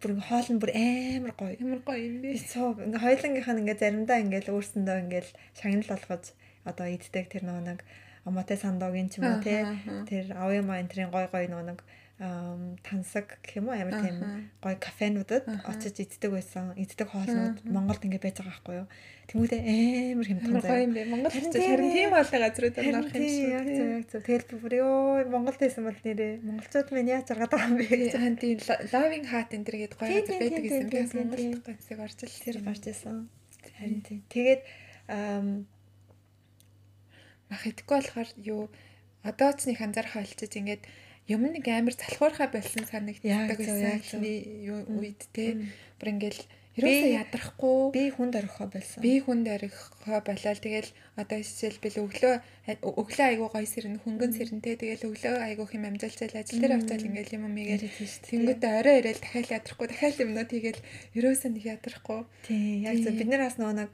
бүр 0.00 0.10
хоол 0.16 0.48
нь 0.48 0.60
бүр 0.64 0.72
амар 0.72 1.32
гоё. 1.36 1.54
Амар 1.60 1.80
гоё 1.84 2.00
юм 2.00 2.16
бэ. 2.24 2.40
Цоо 2.40 2.72
ингээ 2.72 3.04
хоёлынгийнх 3.04 3.50
нь 3.52 3.60
ингээ 3.60 3.80
заримдаа 3.84 4.18
ингээл 4.24 4.52
өөрсөндөө 4.56 4.96
ингээл 5.04 5.30
шагнал 5.60 5.92
болгож 5.92 6.24
одоо 6.64 6.86
иддэг 6.88 7.28
тэр 7.28 7.44
нөгөө 7.44 7.64
нэг 7.68 7.80
омоте 8.24 8.56
сандогийн 8.56 9.08
ч 9.08 9.20
юм 9.20 9.28
уу 9.28 9.40
те 9.44 9.64
тэр 10.08 10.24
авьяа 10.36 10.64
маянтрын 10.64 11.12
гой 11.12 11.26
гой 11.32 11.48
нөгөө 11.48 11.66
нэг 11.72 11.78
тансаг 12.20 13.40
гэх 13.40 13.64
юм 13.64 13.72
уу 13.72 13.80
амар 13.80 13.96
тийм 14.04 14.52
гоё 14.60 14.76
кафенуудад 14.76 15.48
очиж 15.64 16.04
иддэг 16.04 16.36
байсан. 16.36 16.76
Иддэг 16.76 17.08
хоолнууд 17.08 17.64
Монголд 17.64 18.04
ингэ 18.04 18.20
байж 18.20 18.44
байгаа 18.44 18.60
байхгүй 18.60 18.76
юу. 18.84 18.88
Тэмүүтээ 19.32 20.12
амар 20.12 20.28
хэмтэн 20.28 20.60
заяа. 20.60 20.84
юм 20.84 20.92
бэ. 20.92 21.02
Монгол 21.08 21.32
ч 21.32 21.56
харин 21.56 21.88
тийм 21.96 22.12
хоолны 22.12 22.38
газрууд 22.44 22.76
орох 22.76 23.08
юм 23.16 23.24
шиг. 23.24 23.48
Яг 23.56 23.66
зөв 23.72 23.88
яг 23.88 24.04
зөв. 24.12 24.20
Тэгэл 24.20 24.52
бүр 24.52 24.74
ёо 24.84 25.24
Монголд 25.32 25.60
байсан 25.64 25.82
бол 25.88 25.96
нэрээ 25.96 26.32
монголчууд 26.44 26.88
минь 26.92 27.08
яаж 27.08 27.24
жаргаад 27.24 27.52
байгаа 27.56 27.68
юм 27.72 27.76
бэ. 27.80 27.88
Аа 27.88 28.36
тийм 28.36 28.58
loving 28.92 29.24
heart 29.24 29.50
энэ 29.56 29.64
төр 29.64 29.76
гээд 29.80 29.94
гоё 29.96 30.12
газар 30.20 30.36
байдаг 30.44 30.60
гэсэн 30.60 30.86
би 30.92 30.98
Монголд 31.24 31.64
гацыг 31.72 31.98
орж 32.04 32.18
ил 32.20 32.36
тэр 32.44 32.58
гарч 32.60 32.84
исэн. 32.84 33.32
Харин 33.80 34.04
тийм. 34.04 34.20
Тэгээд 34.28 34.62
мах 37.48 37.64
идэхгүй 37.64 37.96
болохоор 37.96 38.30
юу 38.44 38.68
одоо 39.24 39.50
ч 39.56 39.72
нэг 39.72 39.80
анзаарах 39.80 40.20
ойлцож 40.20 40.52
ингээд 40.52 40.84
юм 41.28 41.42
нэг 41.44 41.66
амар 41.68 41.94
залхуурхаа 41.98 42.48
болсон 42.48 42.86
санагддаг 42.86 43.58
байсан. 43.58 43.98
Эхний 43.98 44.70
үед 44.70 45.20
те 45.34 45.58
бүр 45.98 46.08
ингээл 46.14 46.40
Ерөөсөө 46.78 47.10
ядрахгүй. 47.18 47.78
Би 47.90 48.02
хүнд 48.14 48.34
орхихоо 48.38 48.68
болсон. 48.70 49.02
Би 49.02 49.18
хүнд 49.18 49.46
орхихоо 49.50 50.22
болоод 50.22 50.60
тэгэл 50.62 50.90
одоо 51.18 51.38
жишээлбэл 51.42 51.98
өглөө 52.06 52.34
өглөө 52.86 53.26
айгуу 53.26 53.48
гой 53.50 53.66
сэрнэ 53.66 53.98
хөнгөн 54.06 54.32
сэрнтэй 54.38 54.78
тэгэл 54.78 55.10
өглөө 55.10 55.34
айгуу 55.50 55.66
хэм 55.66 55.90
амжилттай 55.90 56.30
ажил 56.30 56.62
дээр 56.62 56.78
очиад 56.78 57.02
ингээл 57.10 57.36
юм 57.42 57.50
ийгээд 57.58 57.90
тэнгүүтээ 58.30 58.72
орой 58.78 58.96
ирээл 59.02 59.18
дахиад 59.18 59.50
ядрахгүй 59.50 59.86
дахиад 59.90 60.22
юмнууд 60.22 60.50
хийгээл 60.54 60.84
ерөөсөө 61.18 61.50
нэг 61.50 61.64
ядрахгүй. 61.74 62.20
Тийм 62.46 62.86
яг 62.86 62.96
зөв. 63.02 63.18
Бид 63.18 63.28
нар 63.34 63.42
бас 63.50 63.58
нөгөө 63.58 63.76
нэг 63.82 63.90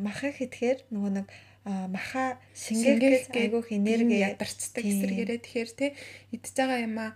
махыг 0.00 0.34
хитгэхээр 0.40 0.78
нөгөө 0.96 1.12
нэг 1.12 1.26
маха 1.64 2.38
шингээхээс 2.58 3.30
айгүйх 3.30 3.68
энерги 3.78 4.18
ядарчдаг 4.18 4.82
эсрэгээрээ 4.82 5.38
тэгэхээр 5.42 5.70
те 5.78 5.86
идж 6.34 6.46
байгаа 6.58 6.80
юм 6.82 6.96
а 6.98 7.08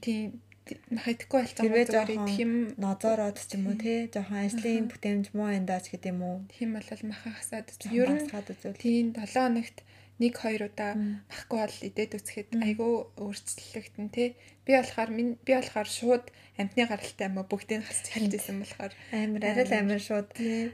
тийм 0.00 0.40
хайдаггүй 0.76 1.40
болчихсон 1.40 1.64
хэрвээ 1.64 1.86
жоохон 1.92 2.28
юм 2.44 2.52
нозоороод 2.80 3.36
ч 3.36 3.56
юм 3.56 3.64
уу 3.68 3.76
те 3.76 4.08
жоохон 4.12 4.40
ажлын 4.44 4.88
бүтээмж 4.88 5.26
муу 5.36 5.48
эндаач 5.52 5.84
гэдэг 5.92 6.12
юм 6.12 6.20
уу? 6.24 6.36
Тийм 6.52 6.76
бол 6.76 6.88
маха 7.08 7.30
хасаад 7.36 7.68
ер 7.92 8.08
нь 8.08 8.28
тийм 8.76 9.06
7 9.16 9.36
хоногт 9.36 9.78
нэг 10.18 10.34
хоёр 10.36 10.68
удаа 10.68 10.92
махгүй 10.98 11.58
бол 11.62 11.78
идээд 11.88 12.12
үсгэхэд 12.18 12.50
айгүй 12.58 12.92
өөрчлөлтөн 13.22 14.08
тий 14.10 14.34
би 14.66 14.74
болохоор 14.76 15.10
би 15.14 15.52
болохоор 15.54 15.88
шууд 15.88 16.26
амтны 16.58 16.84
гаралтай 16.90 17.30
юм 17.30 17.38
бүгдийг 17.46 17.86
хасч 17.86 18.06
хэлж 18.12 18.32
исэн 18.34 18.60
болохоор 18.60 18.92
амар 19.14 19.42
арай 19.46 19.64
л 19.64 19.74
амар 19.78 20.02
шууд 20.02 20.28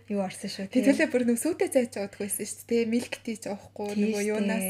юу 0.08 0.20
орсон 0.24 0.50
шүү 0.50 0.72
тий 0.72 0.82
төлөө 0.82 1.08
бүр 1.12 1.22
нөө 1.28 1.38
сүйдэ 1.44 1.68
зайч 1.70 1.92
авдаг 2.00 2.24
байсан 2.24 2.48
шүү 2.48 2.66
дээ 2.72 2.84
милк 2.88 3.14
тий 3.20 3.36
ч 3.36 3.52
авахгүй 3.52 3.92
нөгөө 3.92 4.22
юунаас 4.32 4.68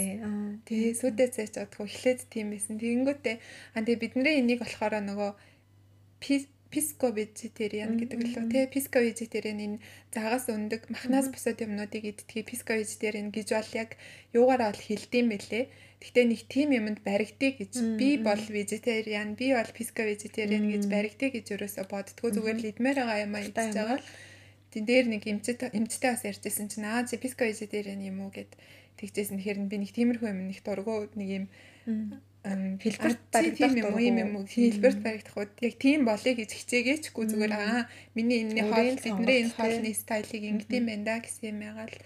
тий 0.67 0.91
сүйдэ 0.93 1.25
зайч 1.31 1.55
авдаг 1.55 1.87
эхлээд 1.87 2.21
тийм 2.29 2.51
байсан. 2.51 2.79
Тэгэнгүүтээ 2.83 3.37
аа 3.79 3.83
тэгээ 3.87 4.03
бидний 4.03 4.35
энийг 4.43 4.61
болохоор 4.61 4.99
нөгөө 5.01 5.31
писко 6.75 7.07
вегетариан 7.15 7.95
гэдэг 7.95 8.19
лөө. 8.19 8.51
тий 8.51 8.67
писко 8.67 8.99
вегетариан 8.99 9.59
энэ 9.67 9.79
загаас 10.11 10.51
өндөг 10.51 10.91
махнаас 10.91 11.31
бусад 11.31 11.63
юмнуудыг 11.63 12.03
идтгий 12.03 12.43
писко 12.43 12.75
вегетариан 12.75 13.31
гэж 13.31 13.49
бол 13.55 13.71
яг 13.79 13.91
юугаараа 14.35 14.75
бол 14.75 14.83
хэлдэм 14.83 15.27
мэлээ. 15.31 15.65
Гэхдээ 16.03 16.27
нэг 16.27 16.41
тим 16.51 16.69
юмд 16.75 16.99
баригдъя 17.07 17.51
гэж. 17.55 17.73
Би 17.95 18.19
бол 18.19 18.43
вегетариан 18.57 19.39
би 19.39 19.55
бол 19.55 19.71
писко 19.79 20.03
вегетариан 20.03 20.67
гэж 20.75 20.83
баригдъя 20.91 21.31
гэж 21.31 21.47
өрөөсө 21.55 21.87
боддгоо. 21.87 22.35
Зүгээр 22.35 22.59
л 22.59 22.71
идмээр 22.75 22.99
байгаа 22.99 23.23
юм 23.23 23.35
аа 23.39 23.47
идэж 23.47 23.71
байгаа. 23.79 24.01
Тэн 24.75 24.85
дээр 24.91 25.07
нэг 25.15 25.23
эмчтэй 25.31 25.71
эмчтэй 25.71 26.11
бас 26.11 26.27
ярьжсэн 26.27 26.67
чинь 26.67 26.91
аа 26.91 27.07
писко 27.07 27.47
вегетариан 27.47 28.03
юм 28.03 28.27
уу? 28.27 28.35
гэд 28.35 28.51
тэгжсэн. 28.99 29.39
Тэгэхээр 29.39 29.59
би 29.71 29.77
нэг 29.79 29.91
тиймэрхүү 29.95 30.29
юм 30.35 30.41
нэг 30.51 30.59
дургу 30.67 31.07
нэг 31.15 31.29
юм 31.39 31.47
хэлбэрт 32.45 33.21
баригдах 33.33 33.73
юм 33.73 33.97
уу 33.97 34.01
юм 34.05 34.37
уу? 34.37 34.45
Хэлбэрт 34.45 35.01
баригдах 35.01 35.37
уу? 35.37 35.49
Яг 35.65 35.75
тийм 35.81 36.05
болъё 36.05 36.33
гэж 36.37 36.51
хичээгээчгүй 36.53 37.25
зүгээр 37.33 37.55
аа 37.57 37.89
миний 38.13 38.45
энэ 38.45 38.69
хоол 38.69 39.01
бидний 39.01 39.49
энэ 39.49 39.57
хоолны 39.57 39.91
стайлыг 39.97 40.45
ингэдэм 40.53 40.85
байна 40.85 41.05
да 41.09 41.17
гэсэн 41.25 41.57
юм 41.57 41.61
ягаал. 41.65 41.97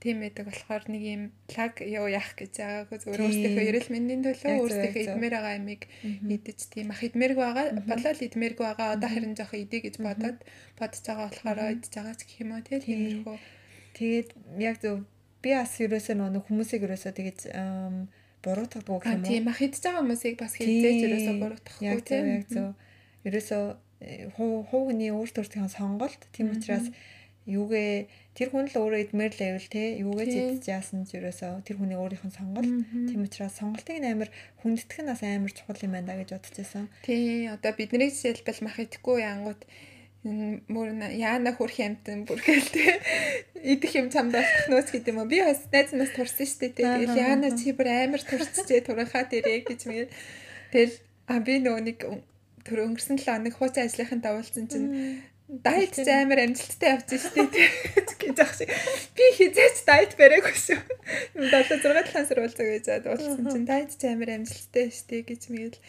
Тийм 0.00 0.20
байдаг 0.20 0.44
болохоор 0.48 0.84
нэг 0.88 1.02
юм 1.04 1.22
лаг 1.56 1.74
юу 1.80 2.06
яах 2.12 2.32
гэж 2.36 2.52
байгаагүй 2.60 2.98
зүгээр. 3.00 3.20
Өөрсдийнхөө 3.24 3.68
эрүүл 3.68 3.92
мэндийн 3.92 4.22
төлөө 4.24 4.52
өөрсдийнхөө 4.60 5.04
идмээр 5.04 5.34
байгаа 5.36 5.54
ямиг 5.60 5.82
идэж 6.24 6.60
тийм 6.72 6.88
ах. 6.92 7.00
Идмээргүй 7.04 7.44
байгаа 7.44 7.66
болол 7.84 8.20
идмээргүй 8.28 8.64
байгаа. 8.68 8.88
Одоо 8.96 9.08
харин 9.12 9.36
жоох 9.36 9.52
идэ 9.56 9.78
гэж 9.80 9.96
бодоод 10.00 10.38
бодож 10.76 11.04
байгаа 11.04 11.28
болохоор 11.28 11.58
идэж 11.76 11.92
байгаа 11.92 12.16
ч 12.16 12.20
гэх 12.28 12.40
юм 12.44 12.50
уу 12.56 12.64
тиймэрхүү. 12.64 13.36
Тэгээд 13.96 14.28
яг 14.60 14.76
зөв 14.80 15.04
би 15.44 15.50
бас 15.56 15.72
ерөөсөө 15.80 16.16
нэг 16.16 16.44
хүмүүсийг 16.48 16.84
ерөөсөө 16.84 17.12
тэгэж 17.16 17.38
буруутгахгүй 18.44 18.98
гэх 19.00 19.14
юм 19.14 19.22
уу? 19.22 19.30
Тийм 19.30 19.46
ах 19.52 19.60
идж 19.60 19.76
байгаа 19.80 20.02
хүмүүсийг 20.02 20.36
бас 20.40 20.52
хизээж 20.56 20.98
ерөөсөө 21.06 21.34
буруутгахгүй 21.40 22.00
тийм. 22.08 22.24
Яг 22.40 22.44
зөв. 22.48 22.68
Ерөөсөө 23.28 23.62
хуу 24.36 24.52
хуугны 24.70 25.06
өөрт 25.12 25.36
өөртөө 25.40 25.68
сонголт. 25.68 26.20
Тийм 26.32 26.56
учраас 26.56 26.88
юугээ 27.48 28.08
тэр 28.36 28.48
хүн 28.52 28.68
л 28.68 28.78
өөрөө 28.80 29.00
идмээр 29.10 29.32
л 29.34 29.42
байвал 29.42 29.68
те 29.72 29.82
юугээ 30.00 30.28
зэдэж 30.28 30.64
яасан 30.70 31.04
ч 31.08 31.18
ерөөсөө 31.18 31.64
тэр 31.66 31.76
хүний 31.80 31.98
өөрийнх 31.98 32.24
нь 32.28 32.36
сонголт. 32.36 32.72
Тийм 33.10 33.20
учраас 33.26 33.58
сонголтыг 33.58 34.00
амар 34.00 34.30
хүндэтгэх 34.60 35.00
нь 35.02 35.10
бас 35.10 35.22
амар 35.24 35.52
чухал 35.52 35.84
юм 35.84 35.92
байна 35.96 36.14
да 36.14 36.20
гэж 36.20 36.30
бодчихсон. 36.36 36.86
Тий, 37.02 37.48
одоо 37.48 37.72
бидний 37.74 38.12
жишээлбэл 38.12 38.64
мах 38.64 38.78
идэхгүй 38.78 39.24
янгууд 39.24 39.60
мөр 40.24 40.88
яана 41.16 41.54
хөрх 41.56 41.80
юмтан 41.80 42.28
бүрхэлтэй 42.28 43.00
идэх 43.72 43.92
юм 43.96 44.12
чамд 44.12 44.36
болох 44.36 44.68
нөөц 44.68 44.92
гэдэг 44.92 45.12
юм 45.16 45.24
уу? 45.24 45.30
Би 45.32 45.40
бас 45.40 45.64
найз 45.72 45.96
нас 45.96 46.12
турсан 46.12 46.44
шүү 46.44 46.60
дээ 46.60 46.76
тэгэл 46.76 47.16
яана 47.16 47.48
чи 47.56 47.72
бүр 47.72 47.88
амар 47.88 48.20
турцжээ 48.20 48.84
туранхаа 48.84 49.24
дээрээ 49.24 49.64
гэж 49.64 49.80
мэд 49.88 50.12
тэгэл 50.76 50.96
а 51.24 51.40
би 51.40 51.56
нөгөө 51.64 51.82
нэг 51.88 51.98
төр 52.68 52.78
өнгөрсөн 52.84 53.16
7 53.16 53.32
хоног 53.32 53.54
хуучин 53.56 53.88
ажлынханд 53.88 54.24
давуулсан 54.28 54.68
чинь 54.68 54.88
дайт 55.48 55.96
амар 56.04 56.44
амжилттай 56.44 57.00
явж 57.00 57.16
штэ 57.16 57.48
гэж 58.20 58.36
ах 58.44 58.52
шиг. 58.54 58.68
Би 59.16 59.24
хизээч 59.40 59.88
дайт 59.88 60.20
бариаггүй 60.20 60.52
шүү. 60.52 60.78
7 61.48 61.80
6 61.80 61.80
талаас 61.80 62.28
суулцаа 62.28 62.66
гэж 62.68 62.86
дуулсан 63.08 63.48
чинь 63.48 63.64
дайт 63.64 63.96
амар 64.04 64.36
амжилттай 64.36 64.92
штэ 64.92 65.24
гэж 65.24 65.42
мэд 65.48 65.80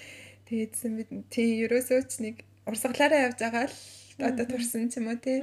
тэгээдсэн 0.48 0.92
бид 1.00 1.10
тий 1.30 1.64
ерөөсөө 1.68 2.00
ч 2.10 2.24
нэг 2.24 2.36
урсгалаараа 2.68 3.28
явж 3.28 3.40
байгаа 3.44 3.68
л 3.70 3.76
одоо 4.20 4.46
турсан 4.50 4.90
ч 4.92 5.00
юм 5.00 5.08
уу 5.08 5.20
тий. 5.22 5.40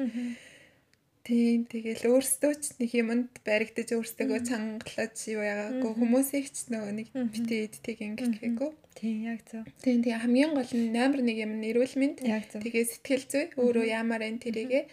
Тийм 1.29 1.69
тэгэл 1.69 2.09
өөрсдөө 2.09 2.53
ч 2.57 2.65
нэг 2.81 2.91
юмд 2.97 3.29
баригдаж 3.45 3.89
өөрсдөө 3.93 4.49
чангалаж 4.49 5.17
юу 5.29 5.45
яагаагүй 5.45 5.93
хүмүүсийг 6.01 6.47
ч 6.49 6.73
нөгөө 6.73 6.93
нэг 6.97 7.09
битээ 7.13 7.69
идтийг 7.69 7.99
ингэхгээгүй. 8.01 8.71
Тийм 8.97 9.19
яг 9.29 9.45
зөв. 9.45 9.69
Тийм 9.85 10.01
тийм 10.01 10.17
хамгийн 10.25 10.57
гол 10.57 10.73
нь 10.73 10.89
номер 10.89 11.21
1 11.21 11.45
юм 11.45 11.53
нэрүүл 11.61 11.95
мэнд. 12.01 12.25
Тэгээ 12.25 12.85
сэтгэл 12.89 13.25
зүй 13.29 13.45
өөрөө 13.61 13.85
яамаар 13.93 14.25
энэ 14.25 14.41
тэрийгээ 14.41 14.85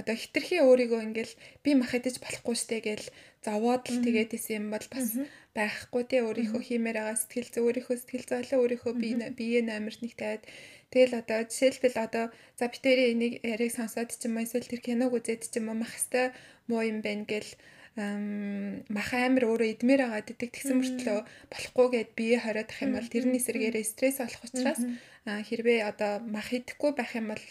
одоо 0.00 0.16
хитрхи 0.16 0.56
өөрийгөө 0.64 1.00
ингээл 1.06 1.34
би 1.64 1.70
мах 1.80 1.92
идэж 1.98 2.16
болохгүй 2.24 2.56
штэ 2.56 2.78
гэл 2.86 3.06
зовоод 3.44 3.84
л 3.92 3.98
тэгээд 4.04 4.36
исэн 4.36 4.56
юм 4.60 4.66
бол 4.74 4.86
бас 4.92 5.08
байхгүй 5.56 6.02
тий 6.10 6.20
өөрийнхөө 6.26 6.62
хиймээр 6.64 6.98
байгаа 7.00 7.16
сэтгэл 7.20 7.52
зүй 7.52 7.62
өөрийнхөө 7.66 7.96
сэтгэл 7.98 8.30
зоолоо 8.30 8.58
өөрийнхөө 8.62 8.92
биеэ 9.38 9.62
номер 9.66 9.94
нэг 10.02 10.12
тавиад 10.20 10.44
тэгэл 10.92 11.14
одоо 11.22 11.40
жишээлбэл 11.50 11.96
одоо 12.06 12.24
за 12.58 12.64
битэрийн 12.72 13.12
энийг 13.14 13.34
яриг 13.42 13.72
сонсоод 13.74 14.10
ч 14.14 14.26
юм 14.28 14.38
уу 14.38 14.44
эсвэл 14.46 14.70
тэр 14.70 14.82
киног 14.86 15.10
үзээд 15.16 15.42
ч 15.50 15.54
юм 15.58 15.70
уу 15.70 15.78
мах 15.82 15.94
хэвээр 15.94 16.30
муу 16.68 16.82
юм 16.86 16.98
байна 17.06 17.24
гэл 17.30 17.50
мах 17.98 19.10
амир 19.12 19.44
өөрөө 19.50 19.68
идмээр 19.74 20.02
байгаа 20.06 20.22
гэдэг 20.22 20.50
тэгсэн 20.54 20.76
мөртлөө 20.78 21.18
болохгүй 21.50 21.86
гэд 21.90 22.10
бие 22.14 22.38
хориодох 22.38 22.78
юм 22.86 22.92
бол 22.94 23.08
тэрний 23.10 23.42
сэргээрээ 23.42 23.84
стресс 23.84 24.22
олох 24.22 24.46
учраас 24.46 24.80
хэрвээ 25.26 25.80
одоо 25.90 26.12
мах 26.34 26.48
идэхгүй 26.54 26.94
байх 26.94 27.12
юм 27.18 27.34
бол 27.34 27.44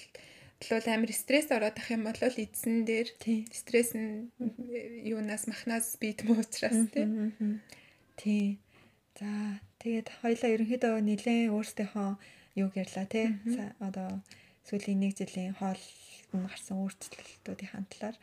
бол 0.67 0.85
амар 0.91 1.11
стресс 1.15 1.47
ороод 1.55 1.79
ах 1.79 1.89
юм 1.91 2.03
бол 2.03 2.19
эзэн 2.19 2.83
дээр 2.83 3.07
стресс 3.55 3.95
нь 3.95 4.27
юунаас 5.07 5.47
махнаас 5.47 5.95
бийдмүү 6.01 6.37
учраас 6.43 6.79
тий. 8.19 8.59
За 9.19 9.59
тэгээд 9.79 10.07
хоёлаа 10.19 10.49
ерөнхийдөө 10.55 10.93
нэлээд 10.99 11.51
өөрсдийнхөө 11.55 12.09
юг 12.63 12.71
ярьла 12.75 13.05
тий. 13.07 13.39
Одоо 13.79 14.19
сүүлийн 14.67 14.99
нэг 14.99 15.15
жилийн 15.15 15.55
хоолд 15.55 15.79
нь 16.35 16.43
гарсан 16.43 16.75
өөрчлөлтүүдийн 16.83 17.71
хандлаар 17.71 18.15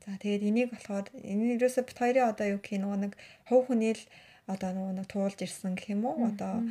За 0.00 0.16
тэгээд 0.16 0.48
энийг 0.48 0.68
болохоор 0.72 1.06
энэ 1.12 1.60
ерөөсө 1.60 1.84
бит 1.84 1.98
хоёрын 2.00 2.32
одоо 2.32 2.46
юу 2.56 2.60
гэх 2.64 2.80
нөгөө 2.80 2.98
нэг 3.04 3.12
хувь 3.52 3.68
хүний 3.68 3.92
л 3.92 4.04
одоо 4.48 4.70
нөгөө 4.72 4.94
нэг 4.96 5.06
туулж 5.12 5.38
ирсэн 5.44 5.76
гэх 5.76 5.92
юм 5.92 6.08
уу? 6.08 6.24
Одоо 6.24 6.64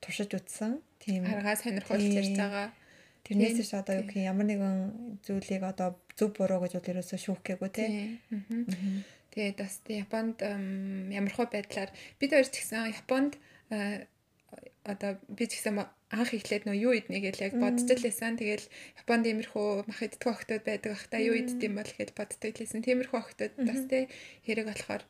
туршиж 0.00 0.32
үтсэн. 0.32 0.80
Тийм. 0.96 1.28
Аргаа 1.28 1.60
сонирхолж 1.60 2.08
ирж 2.08 2.32
байгаа. 2.40 2.72
Тэрнээс 3.24 3.60
ч 3.62 3.72
одоо 3.76 4.00
юу 4.00 4.06
гэх 4.08 4.26
ямар 4.26 4.46
нэгэн 4.48 5.20
зүйлийг 5.22 5.62
одоо 5.62 5.98
зөв 6.18 6.34
буруу 6.34 6.64
гэж 6.64 6.72
бол 6.76 6.90
ерөөсө 6.92 7.16
шүүх 7.20 7.40
гээгүй 7.44 7.70
тий. 7.70 7.88
Тэгээд 9.30 9.56
бас 9.62 9.74
Японд 9.86 10.36
ямархуу 10.40 11.46
байдлаар 11.46 11.90
бид 12.18 12.30
хоёр 12.34 12.48
ч 12.48 12.56
гэсэн 12.64 12.90
Японд 12.90 13.38
одоо 14.82 15.10
би 15.28 15.44
ч 15.46 15.60
гэсэн 15.60 15.78
анх 16.10 16.30
эхлээд 16.34 16.66
нөө 16.66 16.76
юу 16.90 16.92
иднэ 16.98 17.22
гэж 17.22 17.36
яг 17.46 17.54
бодож 17.54 17.86
л 17.86 18.02
байсан. 18.02 18.34
Тэгэл 18.34 18.66
Японд 18.98 19.24
иймэрхүү 19.30 19.86
мах 19.86 20.00
иддэг 20.02 20.26
охтууд 20.26 20.64
байдаг 20.66 20.90
ах 20.98 21.06
та 21.06 21.22
юу 21.22 21.38
идд 21.38 21.62
юм 21.62 21.78
бол 21.78 21.86
гэж 21.86 22.10
боддог 22.18 22.50
лээсэн. 22.50 22.82
Тиймэрхүү 22.82 23.18
охтууд 23.20 23.54
бас 23.62 23.80
тэ 23.86 24.10
хэрэг 24.42 24.66
болохоор 24.66 25.02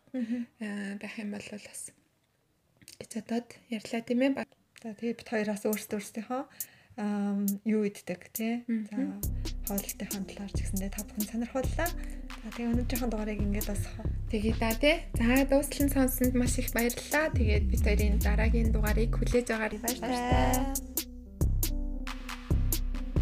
байх 1.00 1.14
юм 1.16 1.30
бол 1.32 1.46
бас 1.48 1.80
гэж 3.00 3.10
бодоод 3.16 3.48
ярьлаа 3.72 4.02
тийм 4.04 4.20
ээ. 4.20 4.44
За 4.84 4.92
тэгээ 4.92 5.16
бид 5.16 5.28
хоёроос 5.32 5.64
өөрсдөө 5.64 5.96
өөрсдийнхөө 5.96 6.42
юу 7.64 7.82
иддэг 7.88 8.30
тий. 8.32 8.64
За 8.90 8.98
хоолтой 9.66 10.08
хандлаар 10.10 10.50
ч 10.52 10.58
гэсэндээ 10.64 10.90
та 10.90 11.04
бүхэн 11.06 11.26
сонирхоллоо. 11.30 11.88
За 11.88 12.48
тэгээ 12.56 12.70
өнөөдрийнхөө 12.74 13.10
дугаарыг 13.10 13.40
ингээд 13.40 13.66
бас 13.70 13.82
тэгээ 14.30 14.54
да 14.60 14.70
тий. 14.76 14.96
За 15.16 15.44
дуустал 15.48 15.84
нь 15.86 15.92
сонссонд 15.94 16.34
маш 16.36 16.58
их 16.58 16.72
баярлалаа. 16.76 17.32
Тэгээд 17.32 17.64
бид 17.70 17.82
хоёрын 17.84 18.18
дараагийн 18.20 18.72
дугаарыг 18.72 19.10
хүлээж 19.16 19.48
аваарай. 19.54 19.80
Баярлалаа. 19.80 20.99